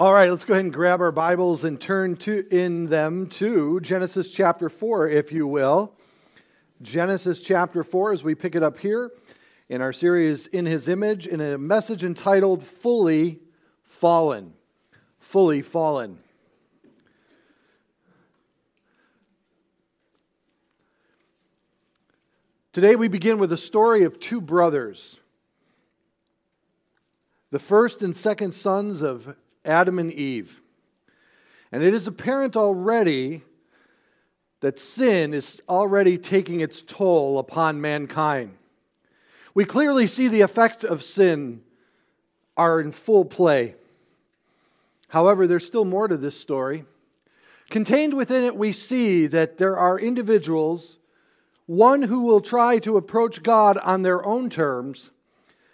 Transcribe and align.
All 0.00 0.14
right, 0.14 0.30
let's 0.30 0.46
go 0.46 0.54
ahead 0.54 0.64
and 0.64 0.72
grab 0.72 1.02
our 1.02 1.12
Bibles 1.12 1.64
and 1.64 1.78
turn 1.78 2.16
to 2.20 2.48
in 2.50 2.86
them 2.86 3.26
to 3.32 3.80
Genesis 3.80 4.30
chapter 4.30 4.70
4 4.70 5.08
if 5.08 5.30
you 5.30 5.46
will. 5.46 5.94
Genesis 6.80 7.42
chapter 7.42 7.84
4 7.84 8.14
as 8.14 8.24
we 8.24 8.34
pick 8.34 8.54
it 8.54 8.62
up 8.62 8.78
here 8.78 9.10
in 9.68 9.82
our 9.82 9.92
series 9.92 10.46
in 10.46 10.64
his 10.64 10.88
image 10.88 11.26
in 11.26 11.42
a 11.42 11.58
message 11.58 12.02
entitled 12.02 12.64
Fully 12.64 13.40
Fallen. 13.84 14.54
Fully 15.18 15.60
Fallen. 15.60 16.18
Today 22.72 22.96
we 22.96 23.08
begin 23.08 23.36
with 23.36 23.52
a 23.52 23.58
story 23.58 24.04
of 24.04 24.18
two 24.18 24.40
brothers. 24.40 25.18
The 27.50 27.58
first 27.58 28.00
and 28.00 28.16
second 28.16 28.54
sons 28.54 29.02
of 29.02 29.36
Adam 29.64 29.98
and 29.98 30.12
Eve. 30.12 30.60
And 31.72 31.82
it 31.82 31.94
is 31.94 32.06
apparent 32.06 32.56
already 32.56 33.42
that 34.60 34.78
sin 34.78 35.32
is 35.32 35.60
already 35.68 36.18
taking 36.18 36.60
its 36.60 36.82
toll 36.82 37.38
upon 37.38 37.80
mankind. 37.80 38.56
We 39.54 39.64
clearly 39.64 40.06
see 40.06 40.28
the 40.28 40.42
effect 40.42 40.84
of 40.84 41.02
sin 41.02 41.62
are 42.56 42.80
in 42.80 42.92
full 42.92 43.24
play. 43.24 43.74
However, 45.08 45.46
there's 45.46 45.66
still 45.66 45.84
more 45.84 46.08
to 46.08 46.16
this 46.16 46.38
story. 46.38 46.84
Contained 47.68 48.14
within 48.14 48.44
it, 48.44 48.56
we 48.56 48.72
see 48.72 49.26
that 49.28 49.58
there 49.58 49.76
are 49.76 49.98
individuals, 49.98 50.98
one 51.66 52.02
who 52.02 52.22
will 52.22 52.40
try 52.40 52.78
to 52.80 52.96
approach 52.96 53.42
God 53.42 53.78
on 53.78 54.02
their 54.02 54.24
own 54.24 54.50
terms, 54.50 55.10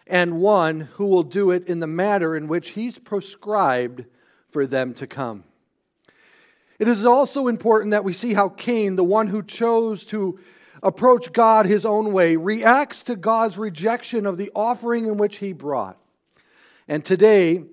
and 0.06 0.41
one 0.41 0.80
who 0.95 1.06
will 1.06 1.23
do 1.23 1.51
it 1.51 1.69
in 1.69 1.80
the 1.80 1.87
manner 1.87 2.37
in 2.37 2.48
which 2.48 2.70
He's 2.70 2.98
prescribed 2.98 4.05
for 4.48 4.66
them 4.66 4.95
to 4.95 5.06
come. 5.06 5.45
It 6.78 6.88
is 6.88 7.05
also 7.05 7.48
important 7.48 7.92
that 7.92 8.05
we 8.05 8.12
see 8.12 8.34
how 8.34 8.50
Cain, 8.50 8.97
the 8.97 9.05
one 9.05 9.28
who 9.28 9.42
chose 9.42 10.05
to 10.06 10.39
approach 10.83 11.33
God 11.33 11.66
his 11.66 11.86
own 11.86 12.12
way, 12.12 12.36
reacts 12.36 13.03
to 13.05 13.16
God's 13.16 13.56
rejection 13.56 14.27
of 14.27 14.36
the 14.36 14.50
offering 14.55 15.06
in 15.06 15.16
which 15.16 15.39
he 15.39 15.53
brought. 15.53 15.98
And 16.86 17.05
today, 17.05 17.64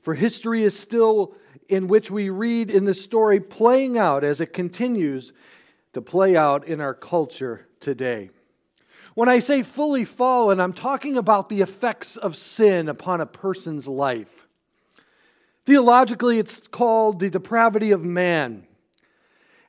for 0.00 0.14
history 0.14 0.62
is 0.62 0.78
still 0.78 1.34
in 1.68 1.88
which 1.88 2.10
we 2.10 2.28
read 2.28 2.70
in 2.70 2.84
the 2.84 2.94
story 2.94 3.40
playing 3.40 3.96
out 3.96 4.22
as 4.22 4.40
it 4.40 4.52
continues 4.52 5.32
to 5.94 6.02
play 6.02 6.36
out 6.36 6.66
in 6.66 6.80
our 6.80 6.94
culture 6.94 7.66
today. 7.80 8.30
When 9.14 9.28
I 9.28 9.40
say 9.40 9.62
fully 9.62 10.04
fallen, 10.04 10.60
I'm 10.60 10.72
talking 10.72 11.16
about 11.16 11.48
the 11.48 11.60
effects 11.60 12.16
of 12.16 12.36
sin 12.36 12.88
upon 12.88 13.20
a 13.20 13.26
person's 13.26 13.86
life. 13.86 14.46
Theologically, 15.66 16.38
it's 16.38 16.60
called 16.68 17.20
the 17.20 17.30
depravity 17.30 17.90
of 17.90 18.04
man. 18.04 18.66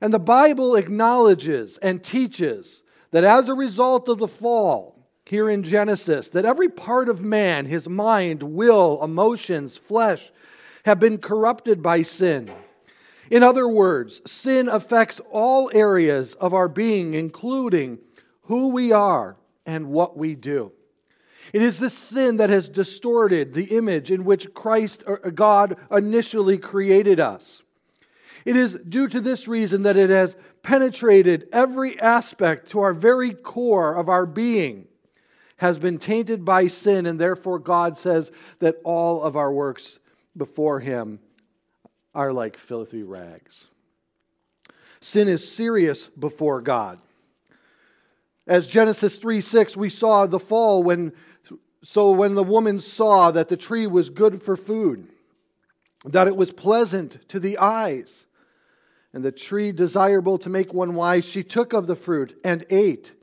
And 0.01 0.13
the 0.13 0.19
Bible 0.19 0.75
acknowledges 0.75 1.77
and 1.77 2.03
teaches 2.03 2.81
that 3.11 3.23
as 3.23 3.47
a 3.49 3.53
result 3.53 4.09
of 4.09 4.17
the 4.17 4.27
fall, 4.27 4.93
here 5.25 5.49
in 5.49 5.63
Genesis, 5.63 6.29
that 6.29 6.45
every 6.45 6.67
part 6.67 7.09
of 7.09 7.23
man, 7.23 7.65
his 7.65 7.87
mind, 7.87 8.43
will, 8.43 9.01
emotions, 9.01 9.77
flesh, 9.77 10.31
have 10.85 10.99
been 10.99 11.17
corrupted 11.17 11.81
by 11.81 12.01
sin. 12.01 12.51
In 13.31 13.41
other 13.41 13.67
words, 13.67 14.21
sin 14.29 14.67
affects 14.67 15.21
all 15.31 15.71
areas 15.73 16.33
of 16.35 16.53
our 16.53 16.67
being, 16.67 17.13
including 17.13 17.99
who 18.43 18.69
we 18.69 18.91
are 18.91 19.37
and 19.65 19.87
what 19.87 20.17
we 20.17 20.35
do. 20.35 20.71
It 21.51 21.61
is 21.61 21.79
this 21.79 21.97
sin 21.97 22.37
that 22.37 22.49
has 22.49 22.69
distorted 22.69 23.53
the 23.53 23.75
image 23.75 24.11
in 24.11 24.23
which 24.23 24.53
Christ 24.53 25.03
uh, 25.05 25.29
God 25.29 25.77
initially 25.91 26.57
created 26.57 27.19
us. 27.19 27.61
It 28.45 28.55
is 28.55 28.77
due 28.87 29.07
to 29.09 29.21
this 29.21 29.47
reason 29.47 29.83
that 29.83 29.97
it 29.97 30.09
has 30.09 30.35
penetrated 30.63 31.47
every 31.51 31.99
aspect 31.99 32.71
to 32.71 32.81
our 32.81 32.93
very 32.93 33.33
core 33.33 33.95
of 33.95 34.09
our 34.09 34.25
being 34.25 34.87
has 35.57 35.79
been 35.79 35.97
tainted 35.97 36.43
by 36.43 36.67
sin 36.67 37.05
and 37.05 37.19
therefore 37.19 37.59
God 37.59 37.97
says 37.97 38.31
that 38.59 38.81
all 38.83 39.21
of 39.23 39.37
our 39.37 39.51
works 39.51 39.99
before 40.35 40.79
him 40.79 41.19
are 42.13 42.33
like 42.33 42.57
filthy 42.57 43.03
rags. 43.03 43.67
Sin 44.99 45.27
is 45.27 45.49
serious 45.49 46.07
before 46.07 46.61
God. 46.61 46.99
As 48.45 48.67
Genesis 48.67 49.17
3 49.17 49.39
6, 49.41 49.77
we 49.77 49.89
saw 49.89 50.25
the 50.25 50.39
fall 50.39 50.83
when, 50.83 51.13
so 51.83 52.11
when 52.11 52.35
the 52.35 52.43
woman 52.43 52.79
saw 52.79 53.31
that 53.31 53.47
the 53.47 53.57
tree 53.57 53.87
was 53.87 54.09
good 54.09 54.41
for 54.41 54.57
food, 54.57 55.07
that 56.05 56.27
it 56.27 56.35
was 56.35 56.51
pleasant 56.51 57.27
to 57.29 57.39
the 57.39 57.57
eyes, 57.57 58.25
and 59.13 59.23
the 59.23 59.31
tree 59.31 59.71
desirable 59.71 60.37
to 60.39 60.49
make 60.49 60.73
one 60.73 60.95
wise, 60.95 61.23
she 61.23 61.43
took 61.43 61.71
of 61.71 61.87
the 61.87 61.95
fruit 61.95 62.37
and 62.43 62.65
ate. 62.69 63.13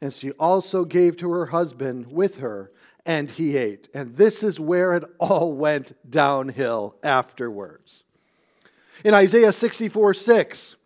And 0.00 0.14
she 0.14 0.30
also 0.32 0.86
gave 0.86 1.18
to 1.18 1.30
her 1.30 1.46
husband 1.46 2.06
with 2.06 2.38
her, 2.38 2.70
and 3.04 3.30
he 3.30 3.56
ate. 3.58 3.88
And 3.92 4.16
this 4.16 4.42
is 4.42 4.58
where 4.58 4.94
it 4.94 5.04
all 5.18 5.52
went 5.52 5.92
downhill 6.08 6.96
afterwards. 7.02 8.04
In 9.04 9.12
Isaiah 9.12 9.52
64 9.52 10.14
6, 10.14 10.76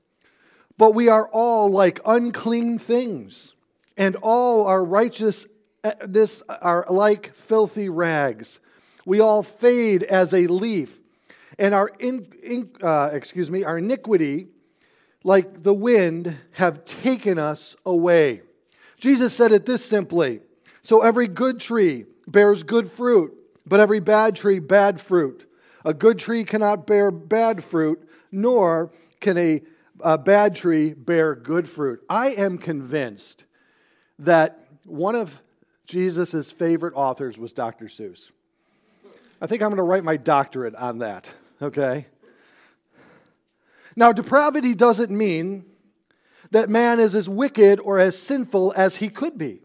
but 0.77 0.95
we 0.95 1.09
are 1.09 1.29
all 1.29 1.69
like 1.69 2.01
unclean 2.05 2.79
things 2.79 3.54
and 3.97 4.17
all 4.17 4.67
our 4.67 4.85
righteousness 4.85 5.47
are 6.49 6.87
like 6.89 7.35
filthy 7.35 7.89
rags. 7.89 8.61
We 9.07 9.21
all 9.21 9.43
fade 9.43 10.03
as 10.03 10.33
a 10.33 10.47
leaf, 10.47 11.01
and 11.59 11.75
our 11.75 11.89
in, 11.99 12.27
in, 12.43 12.71
uh, 12.83 13.11
excuse 13.13 13.51
me, 13.51 13.65
our 13.65 13.79
iniquity, 13.79 14.49
like 15.23 15.63
the 15.63 15.75
wind, 15.75 16.39
have 16.53 16.85
taken 16.85 17.39
us 17.39 17.77
away. 17.85 18.43
Jesus 18.97 19.35
said 19.35 19.53
it 19.53 19.67
this 19.67 19.85
simply: 19.85 20.41
So 20.83 21.03
every 21.03 21.29
good 21.29 21.61
tree 21.61 22.07
bears 22.27 22.63
good 22.63 22.91
fruit, 22.91 23.35
but 23.67 23.81
every 23.81 24.01
bad 24.01 24.37
tree 24.37 24.59
bad 24.59 25.01
fruit. 25.01 25.51
A 25.85 25.93
good 25.93 26.19
tree 26.19 26.45
cannot 26.45 26.87
bear 26.87 27.11
bad 27.11 27.63
fruit, 27.63 28.09
nor 28.33 28.91
can 29.21 29.37
a, 29.37 29.61
a 30.01 30.17
bad 30.17 30.55
tree 30.55 30.95
bear 30.95 31.35
good 31.35 31.69
fruit. 31.69 32.03
I 32.09 32.31
am 32.31 32.57
convinced 32.57 33.45
that 34.21 34.67
one 34.85 35.15
of 35.15 35.41
Jesus' 35.87 36.51
favorite 36.51 36.95
authors 36.95 37.39
was 37.39 37.53
Dr. 37.53 37.87
Seuss. 37.87 38.31
I 39.41 39.47
think 39.47 39.63
I'm 39.63 39.69
going 39.69 39.77
to 39.77 39.83
write 39.83 40.05
my 40.05 40.17
doctorate 40.17 40.75
on 40.75 40.99
that, 40.99 41.31
okay? 41.61 42.07
Now, 43.97 44.13
depravity 44.13 44.75
doesn't 44.75 45.11
mean 45.11 45.65
that 46.51 46.71
man 46.71 47.01
is 47.01 47.15
as 47.15 47.29
wicked 47.29 47.81
or 47.81 47.99
as 47.99 48.17
sinful 48.17 48.73
as 48.77 48.97
he 48.97 49.09
could 49.09 49.37
be, 49.37 49.61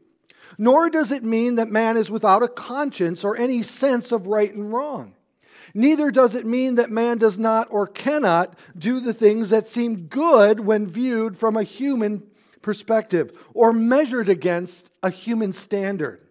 nor 0.57 0.89
does 0.89 1.11
it 1.11 1.23
mean 1.23 1.55
that 1.55 1.69
man 1.69 1.97
is 1.97 2.11
without 2.11 2.43
a 2.43 2.47
conscience 2.47 3.23
or 3.23 3.37
any 3.37 3.61
sense 3.61 4.11
of 4.11 4.27
right 4.27 4.53
and 4.53 4.73
wrong. 4.73 5.13
Neither 5.73 6.09
does 6.09 6.35
it 6.35 6.45
mean 6.45 6.75
that 6.75 6.89
man 6.89 7.17
does 7.17 7.37
not 7.37 7.67
or 7.69 7.85
cannot 7.85 8.57
do 8.77 8.99
the 8.99 9.13
things 9.13 9.51
that 9.51 9.67
seem 9.67 10.07
good 10.07 10.59
when 10.59 10.87
viewed 10.87 11.37
from 11.37 11.55
a 11.55 11.63
human 11.63 12.23
perspective 12.69 13.35
or 13.55 13.73
measured 13.73 14.29
against 14.29 14.91
a 15.01 15.09
human 15.09 15.51
standard. 15.51 16.21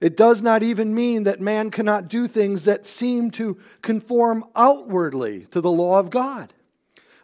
It 0.00 0.16
does 0.16 0.40
not 0.40 0.62
even 0.62 0.94
mean 0.94 1.24
that 1.24 1.42
man 1.42 1.70
cannot 1.70 2.08
do 2.08 2.26
things 2.26 2.64
that 2.64 2.86
seem 2.86 3.30
to 3.32 3.58
conform 3.82 4.46
outwardly 4.56 5.40
to 5.50 5.60
the 5.60 5.70
law 5.70 5.98
of 5.98 6.08
God. 6.08 6.54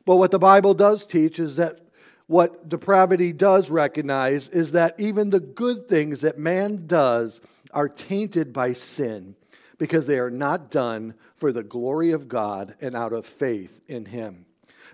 But 0.04 0.16
what 0.16 0.30
the 0.30 0.38
Bible 0.38 0.74
does 0.74 1.06
teach 1.06 1.38
is 1.38 1.56
that 1.56 1.80
what 2.26 2.68
depravity 2.68 3.32
does 3.32 3.70
recognize 3.70 4.50
is 4.50 4.72
that 4.72 5.00
even 5.00 5.30
the 5.30 5.40
good 5.40 5.88
things 5.88 6.20
that 6.20 6.38
man 6.38 6.86
does 6.86 7.40
are 7.72 7.88
tainted 7.88 8.52
by 8.52 8.74
sin 8.74 9.36
because 9.78 10.06
they 10.06 10.18
are 10.18 10.30
not 10.30 10.70
done 10.70 11.14
for 11.34 11.50
the 11.50 11.62
glory 11.62 12.12
of 12.12 12.28
God 12.28 12.74
and 12.78 12.94
out 12.94 13.14
of 13.14 13.24
faith 13.24 13.82
in 13.88 14.04
Him. 14.04 14.44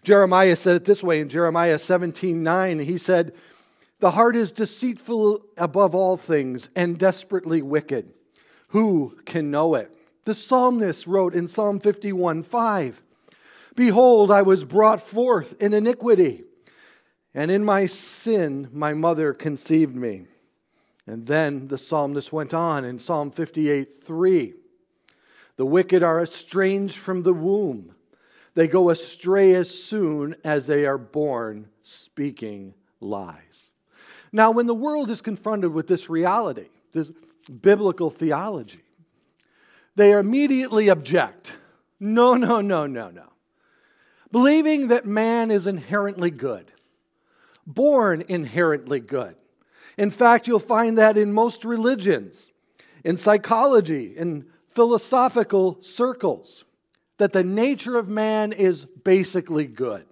Jeremiah 0.03 0.57
said 0.57 0.77
it 0.77 0.85
this 0.85 1.03
way 1.03 1.21
in 1.21 1.29
Jeremiah 1.29 1.79
17 1.79 2.43
9. 2.43 2.79
He 2.81 2.99
said, 2.99 3.35
The 4.01 4.13
heart 4.13 4.37
is 4.37 4.53
deceitful 4.53 5.41
above 5.57 5.95
all 5.95 6.17
things 6.17 6.69
and 6.77 6.99
desperately 6.99 7.63
wicked. 7.63 8.13
Who 8.69 9.17
can 9.25 9.51
know 9.51 9.75
it? 9.75 9.97
The 10.25 10.35
psalmist 10.35 11.07
wrote 11.07 11.35
in 11.35 11.49
Psalm 11.49 11.81
51 11.81 12.43
5, 12.43 13.03
Behold, 13.75 14.31
I 14.31 14.43
was 14.43 14.65
brought 14.65 15.01
forth 15.01 15.55
in 15.61 15.75
iniquity, 15.75 16.45
and 17.35 17.51
in 17.51 17.65
my 17.65 17.87
sin 17.87 18.69
my 18.73 18.93
mother 18.93 19.33
conceived 19.33 19.95
me. 19.95 20.27
And 21.07 21.27
then 21.27 21.69
the 21.69 21.79
psalmist 21.79 22.33
went 22.33 22.53
on 22.53 22.85
in 22.85 22.99
Psalm 22.99 23.31
58 23.31 24.05
3. 24.05 24.55
The 25.57 25.67
wicked 25.67 26.03
are 26.03 26.21
estranged 26.21 26.97
from 26.97 27.23
the 27.23 27.33
womb. 27.33 27.95
They 28.57 28.69
go 28.69 28.89
astray 28.89 29.55
as 29.55 29.69
soon 29.69 30.35
as 30.43 30.67
they 30.67 30.87
are 30.87 30.97
born, 30.97 31.69
speaking 31.83 32.73
lies. 33.01 33.67
Now, 34.33 34.51
when 34.51 34.67
the 34.67 34.75
world 34.75 35.11
is 35.11 35.21
confronted 35.21 35.75
with 35.75 35.87
this 35.87 36.09
reality, 36.09 36.71
this 36.95 37.13
biblical 37.61 38.09
theology, 38.09 38.81
they 39.95 40.13
immediately 40.13 40.89
object. 40.89 41.53
No, 42.01 42.33
no, 42.35 42.63
no, 42.63 42.87
no, 42.87 43.11
no. 43.11 43.29
Believing 44.33 44.89
that 44.89 45.05
man 45.05 45.51
is 45.51 45.67
inherently 45.67 46.31
good, 46.31 46.73
born 47.67 48.25
inherently 48.27 49.01
good. 49.01 49.37
In 49.99 50.11
fact, 50.11 50.49
you'll 50.49 50.61
find 50.61 50.97
that 50.97 51.19
in 51.19 51.31
most 51.31 51.63
religions, 51.63 52.47
in 53.05 53.19
psychology, 53.19 54.17
in 54.17 54.47
philosophical 54.69 55.77
circles, 55.83 56.65
that 57.19 57.33
the 57.33 57.45
nature 57.45 57.97
of 57.97 58.09
man 58.09 58.53
is 58.53 58.85
basically 58.85 59.67
good. 59.67 60.07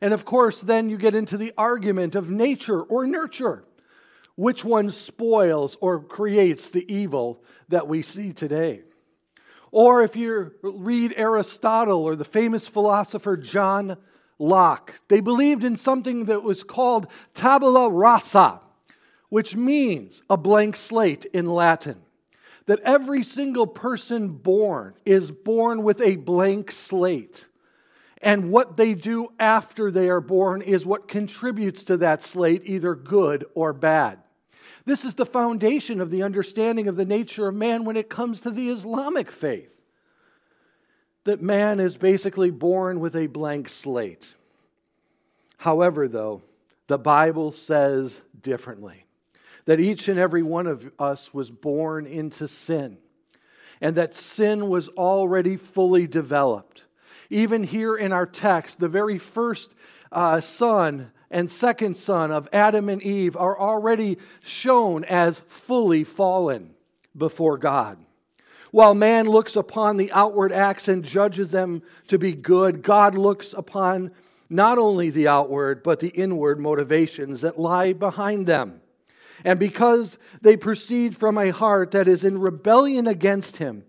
And 0.00 0.12
of 0.12 0.24
course, 0.24 0.60
then 0.60 0.90
you 0.90 0.98
get 0.98 1.14
into 1.14 1.36
the 1.36 1.52
argument 1.56 2.14
of 2.14 2.30
nature 2.30 2.82
or 2.82 3.06
nurture. 3.06 3.64
Which 4.34 4.64
one 4.64 4.90
spoils 4.90 5.76
or 5.80 6.00
creates 6.00 6.70
the 6.70 6.90
evil 6.92 7.42
that 7.68 7.88
we 7.88 8.02
see 8.02 8.32
today? 8.32 8.82
Or 9.72 10.02
if 10.02 10.16
you 10.16 10.52
read 10.62 11.14
Aristotle 11.16 12.04
or 12.04 12.16
the 12.16 12.24
famous 12.24 12.66
philosopher 12.66 13.36
John 13.36 13.96
Locke, 14.38 15.00
they 15.08 15.20
believed 15.20 15.64
in 15.64 15.76
something 15.76 16.26
that 16.26 16.42
was 16.42 16.62
called 16.62 17.06
tabula 17.34 17.90
rasa, 17.90 18.60
which 19.28 19.56
means 19.56 20.22
a 20.28 20.36
blank 20.36 20.76
slate 20.76 21.24
in 21.32 21.46
Latin. 21.46 22.02
That 22.66 22.80
every 22.80 23.22
single 23.22 23.66
person 23.66 24.28
born 24.28 24.94
is 25.04 25.30
born 25.30 25.82
with 25.82 26.00
a 26.00 26.16
blank 26.16 26.70
slate. 26.72 27.46
And 28.22 28.50
what 28.50 28.76
they 28.76 28.94
do 28.94 29.28
after 29.38 29.90
they 29.90 30.08
are 30.08 30.20
born 30.20 30.62
is 30.62 30.84
what 30.84 31.06
contributes 31.06 31.84
to 31.84 31.96
that 31.98 32.22
slate, 32.22 32.62
either 32.64 32.94
good 32.94 33.44
or 33.54 33.72
bad. 33.72 34.18
This 34.84 35.04
is 35.04 35.14
the 35.14 35.26
foundation 35.26 36.00
of 36.00 36.10
the 36.10 36.22
understanding 36.22 36.88
of 36.88 36.96
the 36.96 37.04
nature 37.04 37.48
of 37.48 37.54
man 37.54 37.84
when 37.84 37.96
it 37.96 38.08
comes 38.08 38.40
to 38.40 38.50
the 38.50 38.68
Islamic 38.68 39.30
faith. 39.30 39.80
That 41.24 41.42
man 41.42 41.80
is 41.80 41.96
basically 41.96 42.50
born 42.50 43.00
with 43.00 43.16
a 43.16 43.26
blank 43.26 43.68
slate. 43.68 44.34
However, 45.58 46.06
though, 46.06 46.42
the 46.86 46.98
Bible 46.98 47.50
says 47.50 48.20
differently 48.40 49.05
that 49.66 49.80
each 49.80 50.08
and 50.08 50.18
every 50.18 50.42
one 50.42 50.66
of 50.66 50.90
us 50.98 51.34
was 51.34 51.50
born 51.50 52.06
into 52.06 52.48
sin, 52.48 52.98
and 53.80 53.96
that 53.96 54.14
sin 54.14 54.68
was 54.68 54.88
already 54.90 55.56
fully 55.56 56.06
developed. 56.06 56.84
Even 57.28 57.64
here 57.64 57.96
in 57.96 58.12
our 58.12 58.26
text, 58.26 58.80
the 58.80 58.88
very 58.88 59.18
first 59.18 59.74
uh, 60.12 60.40
son 60.40 61.10
and 61.30 61.50
second 61.50 61.96
son 61.96 62.30
of 62.30 62.48
Adam 62.52 62.88
and 62.88 63.02
Eve 63.02 63.36
are 63.36 63.58
already 63.58 64.16
shown 64.40 65.04
as 65.04 65.40
fully 65.48 66.04
fallen 66.04 66.74
before 67.16 67.58
God. 67.58 67.98
While 68.70 68.94
man 68.94 69.26
looks 69.28 69.56
upon 69.56 69.96
the 69.96 70.12
outward 70.12 70.52
acts 70.52 70.86
and 70.86 71.04
judges 71.04 71.50
them 71.50 71.82
to 72.08 72.18
be 72.18 72.32
good, 72.32 72.82
God 72.82 73.16
looks 73.16 73.52
upon 73.52 74.12
not 74.48 74.78
only 74.78 75.10
the 75.10 75.26
outward, 75.26 75.82
but 75.82 75.98
the 75.98 76.08
inward 76.08 76.60
motivations 76.60 77.40
that 77.40 77.58
lie 77.58 77.92
behind 77.92 78.46
them. 78.46 78.80
And 79.44 79.58
because 79.58 80.18
they 80.40 80.56
proceed 80.56 81.16
from 81.16 81.38
a 81.38 81.50
heart 81.50 81.90
that 81.92 82.08
is 82.08 82.24
in 82.24 82.38
rebellion 82.38 83.06
against 83.06 83.58
him, 83.58 83.84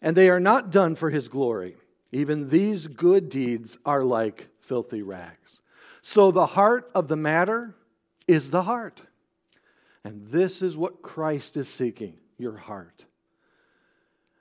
and 0.00 0.16
they 0.16 0.30
are 0.30 0.40
not 0.40 0.70
done 0.70 0.94
for 0.94 1.10
his 1.10 1.28
glory, 1.28 1.76
even 2.12 2.48
these 2.48 2.86
good 2.86 3.28
deeds 3.28 3.78
are 3.84 4.04
like 4.04 4.48
filthy 4.60 5.02
rags. 5.02 5.60
So 6.02 6.30
the 6.30 6.46
heart 6.46 6.90
of 6.94 7.08
the 7.08 7.16
matter 7.16 7.74
is 8.26 8.50
the 8.50 8.62
heart. 8.62 9.00
And 10.04 10.26
this 10.28 10.62
is 10.62 10.76
what 10.76 11.02
Christ 11.02 11.56
is 11.56 11.68
seeking 11.68 12.18
your 12.38 12.56
heart. 12.56 13.04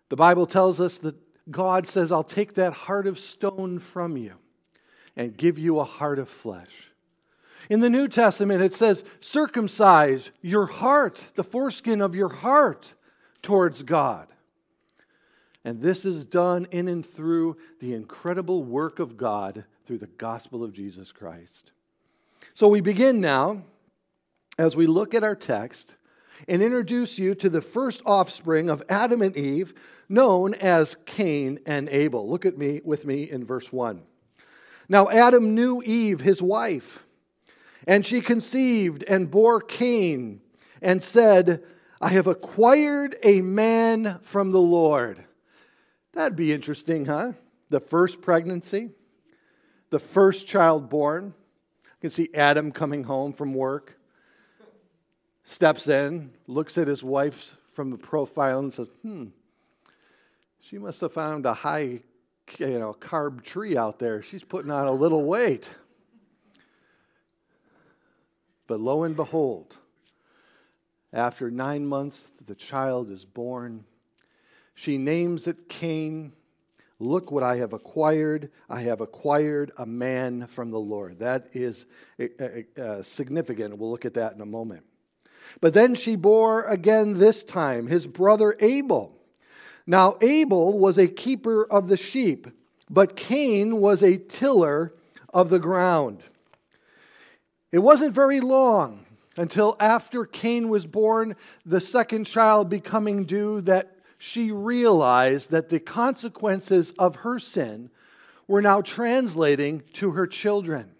The 0.09 0.15
Bible 0.15 0.45
tells 0.45 0.79
us 0.79 0.99
that 0.99 1.15
God 1.51 1.87
says, 1.87 2.11
I'll 2.11 2.23
take 2.23 2.53
that 2.53 2.73
heart 2.73 3.07
of 3.07 3.19
stone 3.19 3.79
from 3.79 4.15
you 4.17 4.33
and 5.15 5.35
give 5.35 5.57
you 5.57 5.79
a 5.79 5.83
heart 5.83 6.19
of 6.19 6.29
flesh. 6.29 6.91
In 7.69 7.81
the 7.81 7.89
New 7.89 8.07
Testament, 8.07 8.61
it 8.61 8.73
says, 8.73 9.03
circumcise 9.19 10.31
your 10.41 10.65
heart, 10.67 11.19
the 11.35 11.43
foreskin 11.43 12.01
of 12.01 12.15
your 12.15 12.29
heart 12.29 12.93
towards 13.41 13.83
God. 13.83 14.27
And 15.65 15.81
this 15.81 16.05
is 16.05 16.25
done 16.25 16.67
in 16.71 16.87
and 16.87 17.05
through 17.05 17.57
the 17.79 17.93
incredible 17.93 18.63
work 18.63 18.99
of 18.99 19.17
God 19.17 19.65
through 19.85 19.97
the 19.97 20.07
gospel 20.07 20.63
of 20.63 20.71
Jesus 20.71 21.11
Christ. 21.11 21.71
So 22.53 22.69
we 22.69 22.79
begin 22.79 23.19
now 23.19 23.63
as 24.57 24.75
we 24.75 24.87
look 24.87 25.13
at 25.13 25.23
our 25.23 25.35
text 25.35 25.95
and 26.47 26.61
introduce 26.61 27.19
you 27.19 27.35
to 27.35 27.49
the 27.49 27.61
first 27.61 28.01
offspring 28.05 28.69
of 28.69 28.83
Adam 28.89 29.21
and 29.21 29.35
Eve, 29.35 29.73
known 30.07 30.53
as 30.55 30.95
Cain 31.05 31.59
and 31.65 31.89
Abel. 31.89 32.29
Look 32.29 32.45
at 32.45 32.57
me 32.57 32.79
with 32.83 33.05
me 33.05 33.29
in 33.29 33.43
verse 33.45 33.71
1. 33.71 34.01
Now 34.87 35.09
Adam 35.09 35.53
knew 35.53 35.81
Eve, 35.83 36.21
his 36.21 36.41
wife, 36.41 37.03
and 37.87 38.05
she 38.05 38.21
conceived 38.21 39.03
and 39.05 39.31
bore 39.31 39.61
Cain 39.61 40.41
and 40.81 41.01
said, 41.01 41.63
I 41.99 42.09
have 42.09 42.27
acquired 42.27 43.15
a 43.23 43.41
man 43.41 44.19
from 44.21 44.51
the 44.51 44.61
Lord. 44.61 45.23
That'd 46.13 46.35
be 46.35 46.51
interesting, 46.51 47.05
huh? 47.05 47.31
The 47.69 47.79
first 47.79 48.21
pregnancy, 48.21 48.91
the 49.89 49.99
first 49.99 50.45
child 50.45 50.89
born. 50.89 51.33
You 51.85 52.01
can 52.01 52.09
see 52.11 52.29
Adam 52.33 52.71
coming 52.71 53.03
home 53.03 53.33
from 53.33 53.53
work, 53.53 53.97
steps 55.43 55.87
in, 55.87 56.31
looks 56.45 56.77
at 56.77 56.87
his 56.87 57.03
wife 57.03 57.55
from 57.71 57.89
the 57.89 57.97
profile 57.97 58.59
and 58.59 58.73
says, 58.73 58.89
hmm, 59.01 59.25
she 60.59 60.77
must 60.77 61.01
have 61.01 61.13
found 61.13 61.45
a 61.45 61.53
high 61.53 62.01
you 62.59 62.79
know, 62.79 62.95
carb 62.99 63.43
tree 63.43 63.75
out 63.75 63.99
there. 63.99 64.21
She's 64.21 64.43
putting 64.43 64.71
on 64.71 64.87
a 64.87 64.91
little 64.91 65.23
weight. 65.23 65.69
But 68.67 68.81
lo 68.81 69.03
and 69.03 69.15
behold, 69.15 69.75
after 71.13 71.49
nine 71.49 71.85
months, 71.85 72.27
the 72.45 72.55
child 72.55 73.09
is 73.09 73.25
born. 73.25 73.85
She 74.75 74.97
names 74.97 75.47
it 75.47 75.69
Cain. 75.69 76.33
Look 76.99 77.31
what 77.31 77.43
I 77.43 77.57
have 77.57 77.73
acquired. 77.73 78.51
I 78.69 78.81
have 78.81 79.01
acquired 79.01 79.71
a 79.77 79.85
man 79.85 80.47
from 80.47 80.71
the 80.71 80.79
Lord. 80.79 81.19
That 81.19 81.47
is 81.53 81.85
uh, 82.19 83.03
significant. 83.03 83.77
We'll 83.77 83.91
look 83.91 84.05
at 84.05 84.15
that 84.15 84.33
in 84.33 84.41
a 84.41 84.45
moment. 84.45 84.83
But 85.61 85.73
then 85.73 85.95
she 85.95 86.15
bore 86.15 86.63
again 86.63 87.13
this 87.13 87.43
time 87.43 87.87
his 87.87 88.07
brother 88.07 88.57
Abel. 88.59 89.15
Now, 89.85 90.17
Abel 90.21 90.77
was 90.77 90.97
a 90.97 91.07
keeper 91.07 91.63
of 91.63 91.87
the 91.87 91.95
sheep, 91.95 92.47
but 92.89 93.15
Cain 93.15 93.77
was 93.77 94.03
a 94.03 94.17
tiller 94.17 94.93
of 95.33 95.49
the 95.49 95.59
ground. 95.59 96.21
It 97.71 97.79
wasn't 97.79 98.13
very 98.13 98.39
long 98.39 99.05
until 99.35 99.75
after 99.79 100.25
Cain 100.25 100.69
was 100.69 100.85
born, 100.85 101.35
the 101.65 101.79
second 101.79 102.25
child 102.25 102.69
becoming 102.69 103.25
due, 103.25 103.61
that 103.61 103.95
she 104.17 104.51
realized 104.51 105.51
that 105.51 105.69
the 105.69 105.79
consequences 105.79 106.91
of 106.97 107.17
her 107.17 107.37
sin 107.39 107.89
were 108.47 108.61
now 108.61 108.81
translating 108.81 109.83
to 109.93 110.11
her 110.11 110.25
children. 110.25 110.91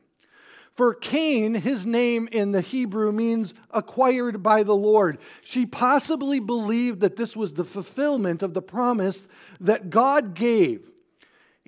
For 0.74 0.94
Cain, 0.94 1.56
his 1.56 1.88
name 1.88 2.30
in 2.32 2.52
the 2.52 2.62
Hebrew 2.62 3.12
means 3.12 3.56
acquired 3.72 4.44
by 4.44 4.62
the 4.62 4.76
Lord. 4.76 5.18
She 5.44 5.66
possibly 5.66 6.40
believed 6.40 7.00
that 7.00 7.16
this 7.16 7.36
was 7.36 7.54
the 7.54 7.64
fulfillment 7.64 8.44
of 8.44 8.54
the 8.54 8.62
promise 8.62 9.28
that 9.60 9.90
God 9.90 10.36
gave 10.36 10.88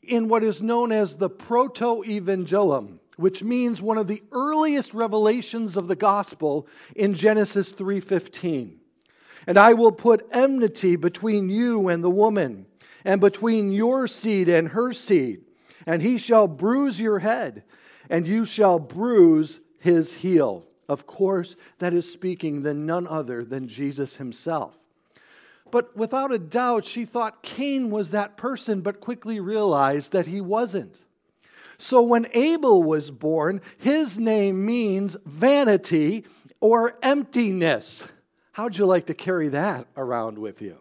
in 0.03 0.27
what 0.27 0.44
is 0.44 0.62
known 0.62 0.91
as 0.91 1.15
the 1.15 1.29
proto 1.29 2.03
evangelium, 2.03 2.99
which 3.20 3.44
means 3.44 3.82
one 3.82 3.98
of 3.98 4.08
the 4.08 4.24
earliest 4.32 4.94
revelations 4.94 5.76
of 5.76 5.88
the 5.88 5.96
gospel 5.96 6.68
in 6.96 7.14
Genesis 7.14 7.72
3:15. 7.72 8.80
And 9.46 9.58
I 9.58 9.74
will 9.74 9.92
put 9.92 10.28
enmity 10.32 10.96
between 10.96 11.50
you 11.50 11.88
and 11.88 12.04
the 12.04 12.10
woman, 12.10 12.66
and 13.04 13.22
between 13.22 13.72
your 13.72 14.08
seed 14.08 14.50
and 14.50 14.70
her 14.70 14.94
seed, 14.94 15.46
and 15.86 16.02
he 16.02 16.18
shall 16.18 16.48
bruise 16.48 17.00
your 17.00 17.20
head 17.20 17.64
and 18.10 18.28
you 18.28 18.44
shall 18.44 18.80
bruise 18.80 19.60
his 19.78 20.16
heel. 20.16 20.66
Of 20.88 21.06
course, 21.06 21.56
that 21.78 21.94
is 21.94 22.12
speaking 22.12 22.64
than 22.64 22.86
none 22.86 23.08
other 23.08 23.46
than 23.46 23.68
Jesus 23.68 24.16
himself. 24.16 24.80
But 25.72 25.96
without 25.96 26.34
a 26.34 26.40
doubt, 26.40 26.84
she 26.84 27.06
thought 27.06 27.44
Cain 27.44 27.92
was 27.92 28.10
that 28.10 28.38
person, 28.38 28.82
but 28.82 29.00
quickly 29.00 29.40
realized 29.40 30.12
that 30.14 30.26
he 30.26 30.42
wasn't. 30.42 31.04
So 31.79 32.01
when 32.01 32.27
Abel 32.33 32.83
was 32.83 33.09
born, 33.09 33.62
his 33.77 34.19
name 34.19 34.65
means 34.65 35.15
vanity 35.25 36.25
or 36.59 37.00
emptiness. 37.01 38.05
How'd 38.51 38.77
you 38.77 38.86
like 38.86 39.05
to 39.05 39.13
carry 39.13 39.48
that 39.48 39.88
around 39.95 40.38
with 40.38 40.62
you? 40.62 40.77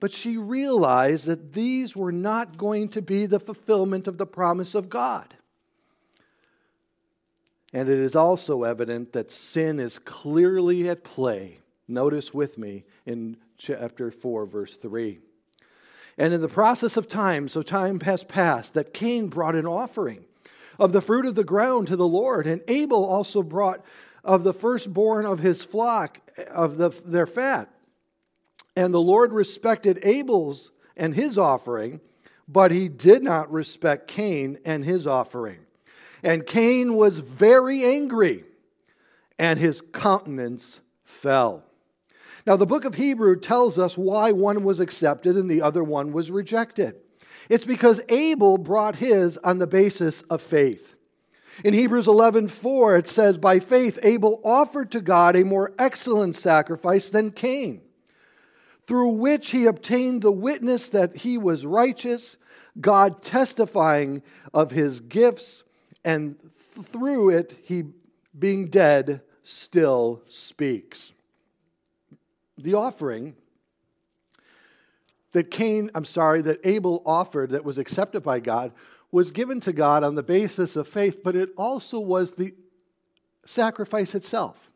But 0.00 0.10
she 0.10 0.36
realized 0.36 1.26
that 1.26 1.52
these 1.52 1.94
were 1.94 2.10
not 2.10 2.58
going 2.58 2.88
to 2.88 3.00
be 3.00 3.26
the 3.26 3.38
fulfillment 3.38 4.08
of 4.08 4.18
the 4.18 4.26
promise 4.26 4.74
of 4.74 4.90
God. 4.90 5.32
And 7.72 7.88
it 7.88 8.00
is 8.00 8.16
also 8.16 8.64
evident 8.64 9.12
that 9.12 9.30
sin 9.30 9.78
is 9.78 10.00
clearly 10.00 10.88
at 10.88 11.04
play. 11.04 11.60
Notice 11.86 12.34
with 12.34 12.58
me 12.58 12.82
in 13.06 13.36
chapter 13.58 14.10
4, 14.10 14.44
verse 14.44 14.76
3. 14.76 15.20
And 16.20 16.34
in 16.34 16.42
the 16.42 16.48
process 16.48 16.98
of 16.98 17.08
time, 17.08 17.48
so 17.48 17.62
time 17.62 17.98
has 18.00 18.24
passed, 18.24 18.74
that 18.74 18.92
Cain 18.92 19.28
brought 19.28 19.54
an 19.54 19.66
offering 19.66 20.26
of 20.78 20.92
the 20.92 21.00
fruit 21.00 21.24
of 21.24 21.34
the 21.34 21.44
ground 21.44 21.88
to 21.88 21.96
the 21.96 22.06
Lord, 22.06 22.46
and 22.46 22.60
Abel 22.68 23.06
also 23.06 23.42
brought 23.42 23.82
of 24.22 24.44
the 24.44 24.52
firstborn 24.52 25.24
of 25.24 25.38
his 25.38 25.64
flock 25.64 26.20
of 26.50 26.76
the, 26.76 26.90
their 27.06 27.26
fat. 27.26 27.70
And 28.76 28.92
the 28.92 29.00
Lord 29.00 29.32
respected 29.32 29.98
Abel's 30.02 30.72
and 30.94 31.14
his 31.14 31.38
offering, 31.38 32.02
but 32.46 32.70
he 32.70 32.88
did 32.88 33.22
not 33.22 33.50
respect 33.50 34.06
Cain 34.06 34.58
and 34.62 34.84
his 34.84 35.06
offering. 35.06 35.60
And 36.22 36.46
Cain 36.46 36.96
was 36.96 37.20
very 37.20 37.82
angry, 37.82 38.44
and 39.38 39.58
his 39.58 39.80
countenance 39.94 40.80
fell. 41.02 41.64
Now, 42.46 42.56
the 42.56 42.66
book 42.66 42.84
of 42.84 42.94
Hebrew 42.94 43.38
tells 43.38 43.78
us 43.78 43.98
why 43.98 44.32
one 44.32 44.64
was 44.64 44.80
accepted 44.80 45.36
and 45.36 45.50
the 45.50 45.62
other 45.62 45.84
one 45.84 46.12
was 46.12 46.30
rejected. 46.30 46.94
It's 47.48 47.64
because 47.64 48.02
Abel 48.08 48.58
brought 48.58 48.96
his 48.96 49.36
on 49.38 49.58
the 49.58 49.66
basis 49.66 50.22
of 50.22 50.40
faith. 50.40 50.94
In 51.64 51.74
Hebrews 51.74 52.06
11:4 52.06 52.98
it 52.98 53.08
says 53.08 53.36
by 53.36 53.58
faith 53.58 53.98
Abel 54.02 54.40
offered 54.44 54.90
to 54.92 55.00
God 55.00 55.36
a 55.36 55.44
more 55.44 55.74
excellent 55.78 56.36
sacrifice 56.36 57.10
than 57.10 57.32
Cain 57.32 57.82
through 58.86 59.10
which 59.10 59.50
he 59.50 59.66
obtained 59.66 60.22
the 60.22 60.32
witness 60.32 60.88
that 60.88 61.16
he 61.18 61.36
was 61.36 61.66
righteous 61.66 62.36
God 62.80 63.22
testifying 63.22 64.22
of 64.54 64.70
his 64.70 65.00
gifts 65.00 65.64
and 66.04 66.36
through 66.82 67.30
it 67.30 67.58
he 67.62 67.84
being 68.38 68.68
dead 68.68 69.20
still 69.42 70.22
speaks 70.28 71.12
the 72.62 72.74
offering 72.74 73.34
that 75.32 75.50
Cain, 75.50 75.90
I'm 75.94 76.04
sorry, 76.04 76.42
that 76.42 76.60
Abel 76.64 77.02
offered 77.06 77.50
that 77.50 77.64
was 77.64 77.78
accepted 77.78 78.22
by 78.22 78.40
God 78.40 78.72
was 79.12 79.30
given 79.30 79.60
to 79.60 79.72
God 79.72 80.04
on 80.04 80.14
the 80.14 80.22
basis 80.22 80.76
of 80.76 80.86
faith, 80.86 81.22
but 81.22 81.34
it 81.34 81.50
also 81.56 81.98
was 81.98 82.32
the 82.32 82.54
sacrifice 83.44 84.14
itself. 84.14 84.70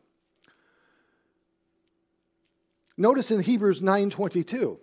Notice 2.97 3.31
in 3.31 3.41
Hebrews 3.41 3.81
9:22. 3.81 4.79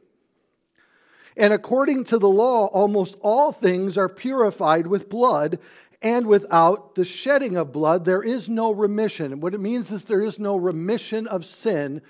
And 1.36 1.52
according 1.52 2.04
to 2.04 2.18
the 2.18 2.28
law, 2.28 2.66
almost 2.66 3.16
all 3.20 3.52
things 3.52 3.96
are 3.96 4.08
purified 4.08 4.86
with 4.86 5.08
blood, 5.08 5.58
and 6.02 6.26
without 6.26 6.94
the 6.94 7.04
shedding 7.04 7.56
of 7.56 7.72
blood, 7.72 8.04
there 8.04 8.22
is 8.22 8.48
no 8.48 8.72
remission. 8.72 9.40
what 9.40 9.54
it 9.54 9.60
means 9.60 9.90
is 9.92 10.04
there 10.04 10.20
is 10.20 10.38
no 10.38 10.56
remission 10.56 11.26
of 11.26 11.44
sin 11.46 12.02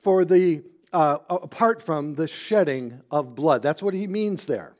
for 0.00 0.24
the 0.24 0.62
uh, 0.92 1.18
apart 1.28 1.82
from 1.82 2.14
the 2.14 2.26
shedding 2.26 3.00
of 3.10 3.34
blood. 3.34 3.62
That's 3.62 3.82
what 3.82 3.94
he 3.94 4.06
means 4.06 4.46
there. 4.46 4.74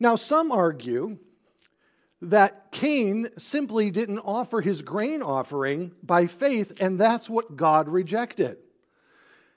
Now, 0.00 0.16
some 0.16 0.50
argue 0.52 1.18
that 2.20 2.72
Cain 2.72 3.28
simply 3.36 3.90
didn't 3.90 4.20
offer 4.20 4.60
his 4.60 4.82
grain 4.82 5.22
offering 5.22 5.92
by 6.02 6.26
faith, 6.26 6.72
and 6.80 6.98
that's 6.98 7.30
what 7.30 7.56
God 7.56 7.88
rejected. 7.88 8.58